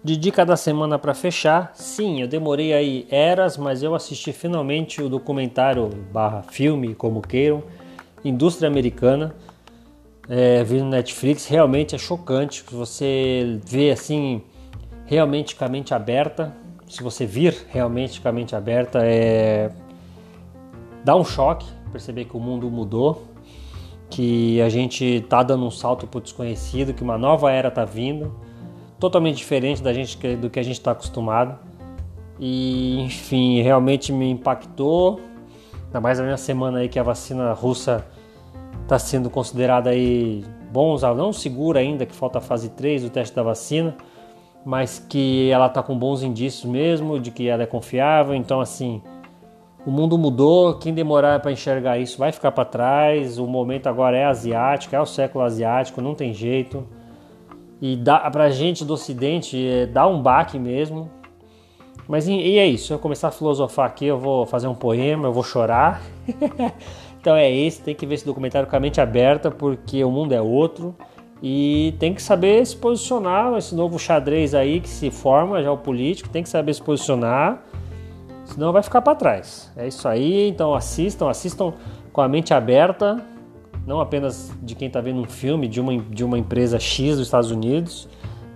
De 0.08 0.15
dica 0.15 0.46
da 0.46 0.56
semana 0.56 0.98
para 0.98 1.13
fechar, 1.13 1.74
sim, 1.76 2.22
eu 2.22 2.30
demorei 2.30 2.72
aí 2.72 3.06
eras, 3.12 3.58
mas 3.58 3.84
eu 3.84 3.93
assisti 3.93 4.32
finalmente 4.32 5.02
o 5.02 5.10
documentário 5.10 5.89
barra 6.13 6.43
filme, 6.43 6.96
como 6.96 7.22
queiram, 7.22 7.62
Indústria 8.24 8.70
Americana, 8.70 9.36
é, 10.30 10.63
vi 10.63 10.80
no 10.80 10.88
Netflix, 10.88 11.46
realmente 11.46 11.93
é 11.93 11.98
chocante, 11.98 12.63
você 12.72 13.60
vê 13.65 13.91
assim, 13.91 14.41
realmente 15.06 15.58
com 15.58 15.65
a 15.65 15.67
mente 15.67 15.93
aberta, 15.93 16.56
se 16.88 17.04
você 17.04 17.26
vir 17.26 17.65
realmente 17.67 18.22
com 18.22 18.30
a 18.30 18.32
mente 18.32 18.56
aberta, 18.56 19.02
é... 19.04 19.70
dá 21.04 21.17
um 21.17 21.26
choque 21.26 21.67
perceber 21.91 22.24
que 22.24 22.38
o 22.38 22.39
mundo 22.39 22.72
mudou, 22.72 23.26
que 24.10 24.62
a 24.62 24.70
gente 24.70 25.04
está 25.04 25.43
dando 25.43 25.65
um 25.65 25.72
salto 25.72 26.08
para 26.08 26.20
o 26.20 26.22
desconhecido, 26.22 26.93
que 26.93 27.04
uma 27.04 27.17
nova 27.17 27.52
era 27.52 27.67
está 27.67 27.84
vindo, 27.84 28.47
totalmente 29.00 29.38
diferente 29.38 29.82
da 29.82 29.94
gente 29.94 30.18
do 30.36 30.50
que 30.50 30.60
a 30.60 30.64
gente 30.64 30.78
está 30.78 30.92
acostumado. 30.92 31.58
E 32.40 33.02
enfim, 33.02 33.62
realmente 33.62 34.12
me 34.12 34.30
impactou. 34.30 35.20
Ainda 35.86 36.02
mais 36.02 36.20
na 36.20 36.26
minha 36.26 36.38
semana 36.38 36.80
aí 36.80 36.90
que 36.90 37.00
a 37.00 37.04
vacina 37.04 37.54
russa 37.54 38.06
está 38.84 39.00
sendo 39.00 39.30
considerada 39.30 39.90
aí 39.90 40.44
bons, 40.72 41.02
não 41.02 41.32
segura 41.34 41.80
ainda, 41.80 42.06
que 42.06 42.14
falta 42.14 42.40
a 42.40 42.42
fase 42.42 42.70
3 42.70 43.04
do 43.04 43.10
teste 43.10 43.36
da 43.36 43.42
vacina, 43.42 43.96
mas 44.66 45.00
que 45.00 45.50
ela 45.50 45.68
está 45.68 45.82
com 45.82 45.98
bons 45.98 46.22
indícios 46.24 46.66
mesmo, 46.66 47.20
de 47.20 47.32
que 47.32 47.48
ela 47.48 47.64
é 47.64 47.66
confiável. 47.66 48.36
Então, 48.36 48.60
assim, 48.60 49.02
o 49.86 49.92
mundo 49.92 50.18
mudou. 50.18 50.78
Quem 50.78 50.94
demorar 50.94 51.40
para 51.40 51.52
enxergar 51.52 51.98
isso 51.98 52.18
vai 52.18 52.32
ficar 52.32 52.52
para 52.52 52.66
trás. 52.66 53.40
O 53.40 53.48
momento 53.48 53.88
agora 53.88 54.18
é 54.18 54.26
asiático, 54.26 54.96
é 54.96 55.00
o 55.00 55.06
século 55.06 55.44
asiático, 55.44 56.02
não 56.02 56.14
tem 56.14 56.34
jeito. 56.34 56.86
E 57.82 57.96
dá, 57.96 58.30
pra 58.32 58.50
gente 58.50 58.84
do 58.84 58.94
ocidente 58.94 59.68
é, 59.68 59.86
dá 59.86 60.08
um 60.08 60.22
baque 60.22 60.58
mesmo. 60.58 61.10
Mas 62.08 62.28
e 62.28 62.58
é 62.58 62.66
isso, 62.66 62.94
eu 62.94 63.00
começar 63.00 63.28
a 63.28 63.32
filosofar 63.32 63.86
aqui, 63.86 64.06
eu 64.06 64.18
vou 64.18 64.46
fazer 64.46 64.68
um 64.68 64.76
poema, 64.76 65.28
eu 65.28 65.34
vou 65.34 65.44
chorar. 65.44 66.02
então 67.20 67.36
é 67.36 67.50
isso, 67.52 67.82
tem 67.82 67.94
que 67.94 68.06
ver 68.06 68.16
esse 68.16 68.26
documentário 68.26 68.68
com 68.68 68.76
a 68.76 68.80
mente 68.80 69.02
aberta, 69.02 69.52
porque 69.52 70.04
o 70.04 70.10
mundo 70.10 70.32
é 70.32 70.42
outro. 70.42 70.96
E 71.44 71.94
tem 72.00 72.13
que 72.13 72.22
saber 72.22 72.66
se 72.66 72.76
posicionar, 72.76 73.54
esse 73.58 73.76
novo 73.76 74.00
xadrez 74.00 74.56
aí 74.56 74.80
que 74.80 74.90
se 74.90 75.12
forma, 75.12 75.62
já 75.62 75.72
o 75.72 75.78
político, 75.78 76.30
tem 76.30 76.42
que 76.42 76.50
saber 76.50 76.74
se 76.74 76.82
posicionar, 76.82 77.62
senão 78.46 78.72
vai 78.72 78.82
ficar 78.82 79.02
para 79.02 79.13
trás. 79.13 79.72
É 79.76 79.88
isso 79.88 80.08
aí, 80.08 80.50
então 80.50 80.74
assistam, 80.74 81.30
assistam 81.30 81.74
com 82.12 82.22
a 82.22 82.28
mente 82.28 82.54
aberta, 82.54 83.24
não 83.88 84.02
apenas 84.02 84.52
de 84.62 84.76
quem 84.76 84.89
está 84.89 85.00
vendo 85.00 85.21
um 85.21 85.26
filme 85.26 85.65
de 85.65 85.80
uma, 85.80 85.97
de 85.97 86.23
uma 86.23 86.38
empresa 86.38 86.78
X 86.78 87.15
dos 87.17 87.26
Estados 87.26 87.50
Unidos, 87.50 88.08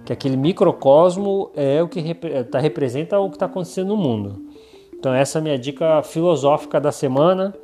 que 0.05 0.11
aquele 0.11 0.35
microcosmo 0.35 1.49
é 1.55 1.81
o 1.81 1.87
que 1.87 2.01
rep 2.01 2.25
tá, 2.51 2.59
representa 2.59 3.17
o 3.17 3.29
que 3.29 3.37
está 3.37 3.45
acontecendo 3.45 3.87
no 3.87 3.97
mundo. 3.97 4.45
Então 4.93 5.13
essa 5.13 5.37
é 5.37 5.39
a 5.39 5.43
minha 5.43 5.57
dica 5.57 6.03
filosófica 6.03 6.81
da 6.81 6.91
semana. 6.91 7.55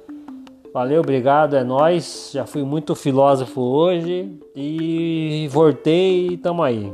Valeu, 0.74 1.02
obrigado, 1.02 1.58
é 1.58 1.64
nós. 1.64 2.32
Já 2.34 2.46
fui 2.46 2.64
muito 2.64 2.96
filósofo 2.96 3.60
hoje 3.60 4.32
e 4.56 5.48
voltei 5.52 6.30
e 6.30 6.38
tamo 6.38 6.64
aí. 6.64 6.92